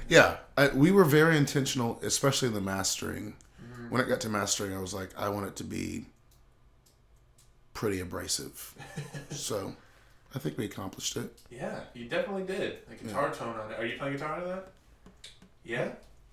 Yeah, 0.07 0.37
I, 0.57 0.69
we 0.69 0.91
were 0.91 1.03
very 1.03 1.35
intentional, 1.35 1.99
especially 2.03 2.47
in 2.47 2.53
the 2.53 2.61
mastering. 2.61 3.35
When 3.89 3.99
it 3.99 4.07
got 4.07 4.21
to 4.21 4.29
mastering, 4.29 4.73
I 4.73 4.79
was 4.79 4.93
like, 4.93 5.09
I 5.17 5.27
want 5.27 5.47
it 5.47 5.55
to 5.57 5.65
be 5.65 6.05
pretty 7.73 7.99
abrasive. 7.99 8.73
so, 9.31 9.75
I 10.33 10.39
think 10.39 10.57
we 10.57 10.65
accomplished 10.65 11.17
it. 11.17 11.31
Yeah, 11.49 11.79
you 11.93 12.05
definitely 12.05 12.43
did. 12.43 12.77
The 12.87 12.95
guitar 12.95 13.31
tone 13.33 13.55
on 13.59 13.71
it. 13.71 13.79
Are 13.79 13.85
you 13.85 13.97
playing 13.97 14.13
guitar 14.13 14.35
on 14.41 14.47
that? 14.47 14.67
Yeah. 15.65 15.89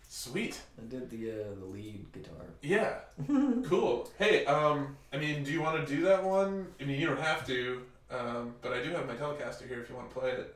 Sweet. 0.09 0.61
I 0.80 0.86
did 0.88 1.11
the 1.11 1.30
uh, 1.30 1.34
the 1.59 1.66
lead 1.66 2.07
guitar. 2.12 2.46
Yeah. 2.62 2.94
cool. 3.68 4.09
Hey, 4.18 4.46
um, 4.46 4.96
I 5.12 5.18
mean, 5.18 5.44
do 5.44 5.53
you 5.53 5.61
want 5.61 5.84
to 5.86 5.94
do 5.96 6.03
that 6.05 6.22
one? 6.22 6.68
I 6.80 6.84
mean, 6.84 6.99
you 7.01 7.07
don't 7.07 7.20
have 7.20 7.46
to, 7.46 7.82
um, 8.11 8.55
but 8.62 8.72
I 8.72 8.82
do 8.82 8.90
have 8.90 9.07
my 9.07 9.14
Telecaster 9.14 9.68
here 9.68 9.80
if 9.80 9.90
you 9.90 9.96
want 9.96 10.09
to 10.11 10.18
play 10.18 10.30
it. 10.30 10.55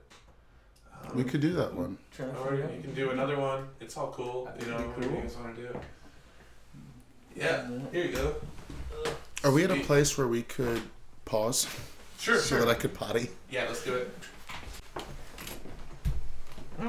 Um, 1.04 1.16
We 1.16 1.24
could 1.24 1.40
do 1.42 1.52
that 1.54 1.74
one. 1.74 1.98
Trying 2.16 2.32
to 2.32 2.38
Or 2.38 2.54
you 2.54 2.80
can 2.82 2.94
do 2.94 3.10
another 3.10 3.38
one. 3.38 3.66
It's 3.80 3.96
all 3.96 4.10
cool. 4.12 4.44
That 4.46 4.62
You 4.62 4.70
know, 4.70 4.78
be 4.78 4.84
whatever 4.84 5.02
you 5.02 5.10
cool. 5.10 5.20
guys 5.22 5.36
want 5.36 5.56
to 5.56 5.62
do. 5.62 5.80
Yeah. 7.36 7.68
Here 7.92 8.04
you 8.06 8.12
go. 8.12 8.34
Are 9.44 9.50
we 9.50 9.64
at 9.64 9.70
a 9.70 9.80
place 9.80 10.16
where 10.16 10.28
we 10.28 10.42
could 10.42 10.80
pause 11.24 11.66
Sure. 12.22 12.38
so 12.38 12.54
sure. 12.54 12.60
that 12.60 12.68
I 12.68 12.74
could 12.74 12.94
potty? 12.94 13.30
Yeah, 13.50 13.64
let's 13.66 13.84
do 13.84 13.96
it. 13.96 14.14
All 16.78 16.86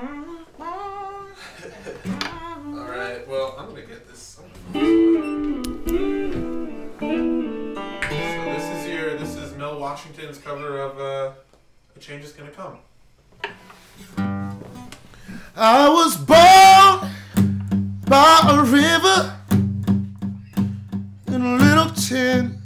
right. 2.67 3.27
Well, 3.27 3.55
I'm 3.57 3.69
gonna 3.69 3.81
get 3.81 4.07
this. 4.07 4.19
So 4.19 4.43
this 8.51 8.63
is 8.75 8.87
your. 8.87 9.17
This 9.17 9.35
is 9.35 9.57
Mel 9.57 9.79
Washington's 9.79 10.37
cover 10.37 10.79
of 10.79 10.99
uh, 10.99 11.31
"A 11.95 11.99
Change 11.99 12.25
Is 12.25 12.33
Gonna 12.33 12.51
Come." 12.51 12.77
I 15.55 15.89
was 15.89 16.15
born 16.15 17.09
by 18.05 18.39
a 18.49 18.61
river 18.63 19.35
in 21.25 21.41
a 21.41 21.55
little 21.55 21.89
tent. 21.89 22.62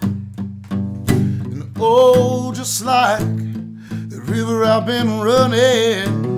Oh, 1.80 2.52
just 2.54 2.84
like 2.84 3.20
the 4.10 4.22
river 4.26 4.64
I've 4.64 4.86
been 4.86 5.20
running 5.22 6.34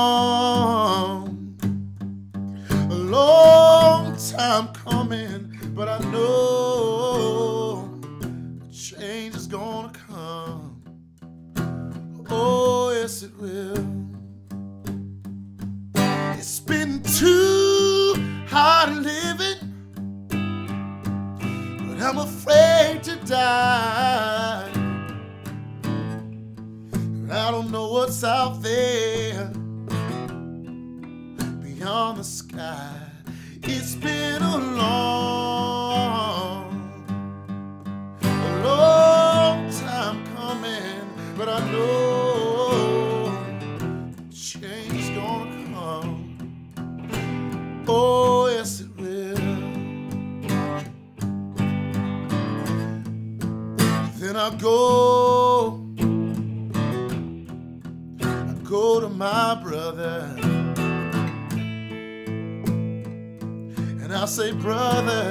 a 2.70 2.95
long 2.95 4.16
time 4.16 4.68
coming, 4.74 5.59
but 5.74 5.89
I 5.89 5.99
know 6.11 7.99
change 8.70 9.34
is 9.34 9.47
gonna 9.47 9.93
come. 10.09 10.82
Oh, 12.30 12.91
yes, 12.93 13.22
it 13.22 13.36
will. 13.39 13.86
It's 16.39 16.61
been 16.61 17.03
too 17.03 18.14
hard 18.49 18.97
living, 18.97 19.58
I'm 22.01 22.18
afraid 22.18 23.03
to 23.05 23.16
die. 23.26 24.70
I 27.30 27.51
don't 27.51 27.70
know 27.70 27.90
what's 27.92 28.22
out 28.22 28.62
there 28.62 29.51
beyond 31.61 32.18
the 32.18 32.24
sky. 32.24 32.94
It's 33.62 33.96
been 33.96 34.28
brother, 64.69 65.28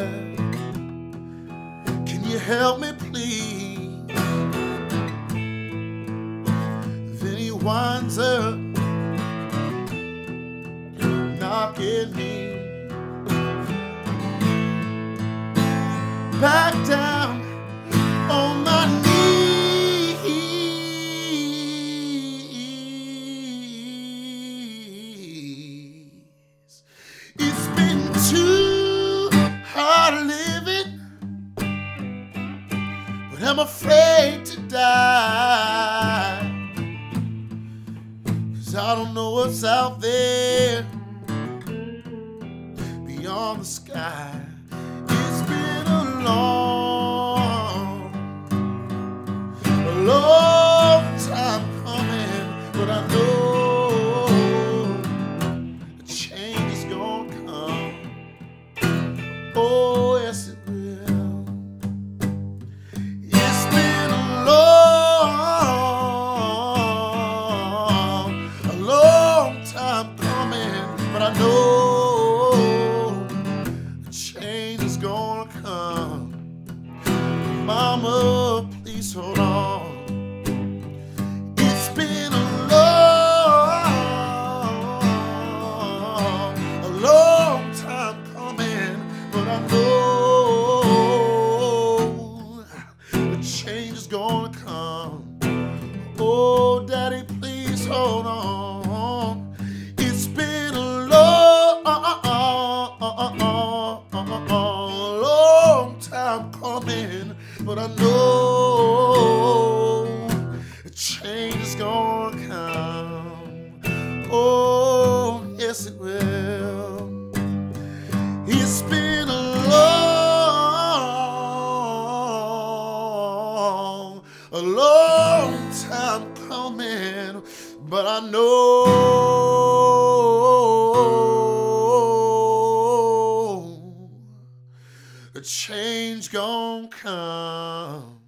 change 135.48 136.32
gon' 136.32 136.90
come. 136.90 138.20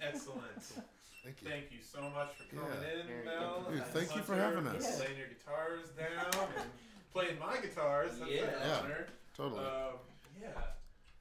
Excellent. 0.00 0.42
Thank 1.24 1.42
you. 1.42 1.48
Thank 1.48 1.64
you 1.72 1.78
so 1.82 2.00
much 2.10 2.34
for 2.36 2.56
coming 2.56 2.82
Yeah. 2.82 3.00
in, 3.18 3.24
Mel. 3.24 3.62
good. 3.68 3.74
Dude, 3.74 3.86
thank 3.88 4.16
you 4.16 4.22
for 4.22 4.34
having 4.34 4.66
us. 4.66 5.00
Laying 5.00 5.18
your 5.18 5.28
guitars 5.28 5.88
down 5.90 6.48
and 6.56 6.70
playing 7.12 7.38
my 7.38 7.60
guitars. 7.60 8.18
That's 8.18 8.30
Yeah. 8.30 8.44
an 8.44 8.68
Yeah. 8.68 8.78
honor. 8.78 9.06
Totally. 9.36 9.64
Um, 9.66 9.98
yeah. 10.40 10.48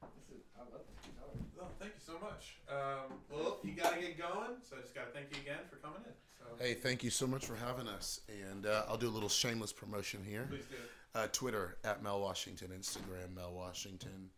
This 0.02 0.38
is- 0.38 0.46
I 0.56 0.60
love 0.62 0.72
the 0.72 1.10
guitar. 1.10 1.30
Oh, 1.62 1.68
thank 1.80 1.94
you 1.96 1.99
so 2.10 2.26
much. 2.26 2.58
Um, 2.70 3.14
well, 3.32 3.58
you 3.64 3.74
got 3.74 3.94
to 3.96 4.00
get 4.02 4.18
going, 4.18 4.58
so 4.68 4.76
I 4.78 4.82
just 4.82 4.96
got 4.96 5.08
to 5.08 5.12
thank 5.20 5.28
you 5.32 5.42
again 5.42 5.60
for 5.70 5.76
coming 5.78 6.00
in. 6.06 6.14
So 6.38 6.64
Hey, 6.64 6.74
thank 6.74 7.04
you 7.04 7.10
so 7.10 7.28
much 7.28 7.46
for 7.46 7.56
having 7.56 7.88
us. 7.88 8.22
And 8.52 8.66
uh, 8.66 8.84
I'll 8.90 8.98
do 8.98 9.08
a 9.08 9.12
little 9.12 9.30
shameless 9.30 9.74
promotion 9.74 10.22
here. 10.28 10.48
please 10.50 10.66
do. 10.70 10.76
Uh, 11.20 11.28
Twitter 11.32 11.78
at 11.84 12.04
Mel 12.04 12.20
Washington, 12.22 12.70
Instagram 12.78 13.36
Mel 13.36 13.52
Washington. 13.54 14.30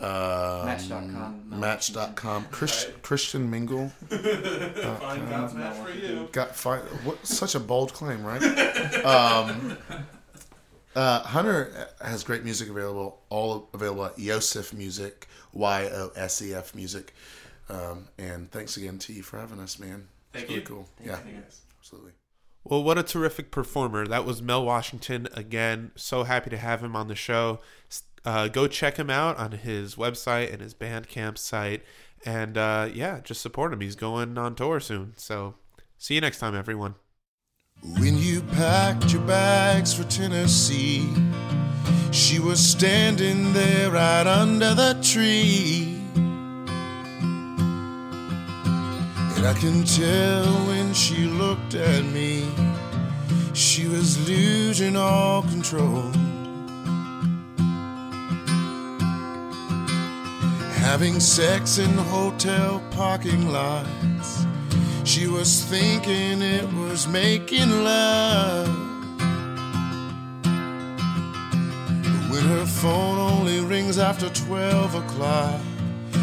Um, 0.00 0.66
Match.com, 0.66 1.44
Mel 1.48 1.58
Match.com. 1.60 2.46
Chris, 2.50 2.86
Right. 2.86 3.02
Christian 3.02 3.50
Mingle. 3.50 3.88
Fine 4.10 5.28
top 5.30 5.54
match 5.54 5.76
for 5.76 5.90
you. 5.92 6.28
Got 6.32 6.54
fi- 6.56 6.80
what? 7.04 7.24
Such 7.26 7.54
a 7.54 7.60
bold 7.60 7.92
claim, 7.94 8.22
right? 8.24 8.42
um, 9.04 9.78
uh, 10.98 11.22
Hunter 11.22 11.88
has 12.00 12.24
great 12.24 12.42
music 12.42 12.68
available, 12.68 13.22
all 13.30 13.68
available 13.72 14.06
at 14.06 14.18
Yosef 14.18 14.74
Music, 14.74 15.28
Y 15.52 15.88
O 15.92 16.10
S 16.16 16.42
E 16.42 16.52
F 16.52 16.74
Music. 16.74 17.14
Um, 17.68 18.08
and 18.18 18.50
thanks 18.50 18.76
again 18.76 18.98
to 18.98 19.12
you 19.12 19.22
for 19.22 19.38
having 19.38 19.60
us, 19.60 19.78
man. 19.78 20.08
Thank 20.32 20.44
it's 20.44 20.50
really 20.50 20.60
you. 20.60 20.66
cool. 20.66 20.88
Thank 20.96 21.10
yeah, 21.10 21.18
you. 21.24 21.42
absolutely. 21.78 22.12
Well, 22.64 22.82
what 22.82 22.98
a 22.98 23.04
terrific 23.04 23.52
performer. 23.52 24.08
That 24.08 24.24
was 24.24 24.42
Mel 24.42 24.64
Washington 24.64 25.28
again. 25.34 25.92
So 25.94 26.24
happy 26.24 26.50
to 26.50 26.58
have 26.58 26.82
him 26.82 26.96
on 26.96 27.06
the 27.06 27.14
show. 27.14 27.60
Uh, 28.24 28.48
go 28.48 28.66
check 28.66 28.96
him 28.96 29.08
out 29.08 29.36
on 29.36 29.52
his 29.52 29.94
website 29.94 30.52
and 30.52 30.60
his 30.60 30.74
Bandcamp 30.74 31.38
site. 31.38 31.84
And 32.26 32.58
uh, 32.58 32.88
yeah, 32.92 33.20
just 33.20 33.40
support 33.40 33.72
him. 33.72 33.80
He's 33.80 33.94
going 33.94 34.36
on 34.36 34.56
tour 34.56 34.80
soon. 34.80 35.14
So 35.16 35.54
see 35.96 36.14
you 36.16 36.20
next 36.20 36.40
time, 36.40 36.56
everyone. 36.56 36.96
When 37.80 38.18
you 38.18 38.42
packed 38.42 39.12
your 39.12 39.22
bags 39.22 39.94
for 39.94 40.02
Tennessee, 40.04 41.08
she 42.10 42.40
was 42.40 42.58
standing 42.58 43.52
there 43.52 43.90
right 43.90 44.26
under 44.26 44.74
the 44.74 44.98
tree. 45.00 45.96
And 49.36 49.46
I 49.46 49.54
can 49.54 49.84
tell 49.84 50.44
when 50.66 50.92
she 50.92 51.26
looked 51.26 51.76
at 51.76 52.04
me, 52.04 52.50
she 53.54 53.86
was 53.86 54.28
losing 54.28 54.96
all 54.96 55.42
control. 55.42 56.10
Having 60.80 61.20
sex 61.20 61.78
in 61.78 61.90
hotel 61.90 62.82
parking 62.90 63.52
lots. 63.52 64.37
She 65.08 65.26
was 65.26 65.64
thinking 65.64 66.42
it 66.42 66.70
was 66.70 67.08
making 67.08 67.82
love. 67.82 68.66
But 72.02 72.30
when 72.30 72.44
her 72.44 72.66
phone 72.66 73.18
only 73.18 73.60
rings 73.60 73.98
after 73.98 74.28
12 74.28 74.96
o'clock, 74.96 75.62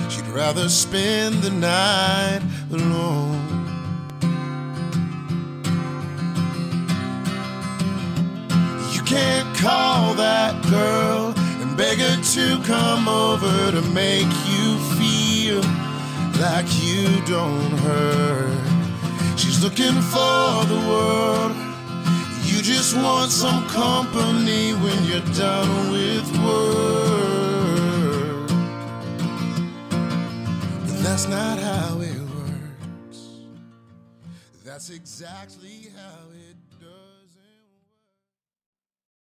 she'd 0.07 0.27
rather 0.27 0.69
spend 0.69 1.41
the 1.41 1.49
night 1.49 2.41
alone. 2.71 3.41
You 8.93 9.01
can't 9.01 9.57
call 9.57 10.13
that 10.13 10.63
girl 10.69 11.33
and 11.35 11.75
beg 11.75 11.97
her 11.97 12.21
to 12.21 12.61
come 12.63 13.07
over 13.07 13.71
to 13.71 13.81
make 13.95 14.29
you 14.45 14.77
feel 14.99 15.61
like 16.39 16.67
you 16.83 17.19
don't 17.25 17.71
hurt. 17.79 18.64
She's 19.55 19.63
looking 19.63 20.01
for 20.01 20.65
the 20.65 20.75
world. 20.89 21.55
You 22.43 22.61
just 22.61 22.93
want 22.93 23.31
some 23.31 23.65
company 23.69 24.73
when 24.73 25.03
you're 25.05 25.21
done 25.33 25.91
with 25.91 26.29
work. 26.43 27.69
But 30.81 30.97
that's 31.03 31.27
not 31.29 31.57
how 31.57 32.01
it 32.01 32.19
works. 32.35 33.29
That's 34.65 34.89
exactly 34.89 35.87
how 35.95 36.24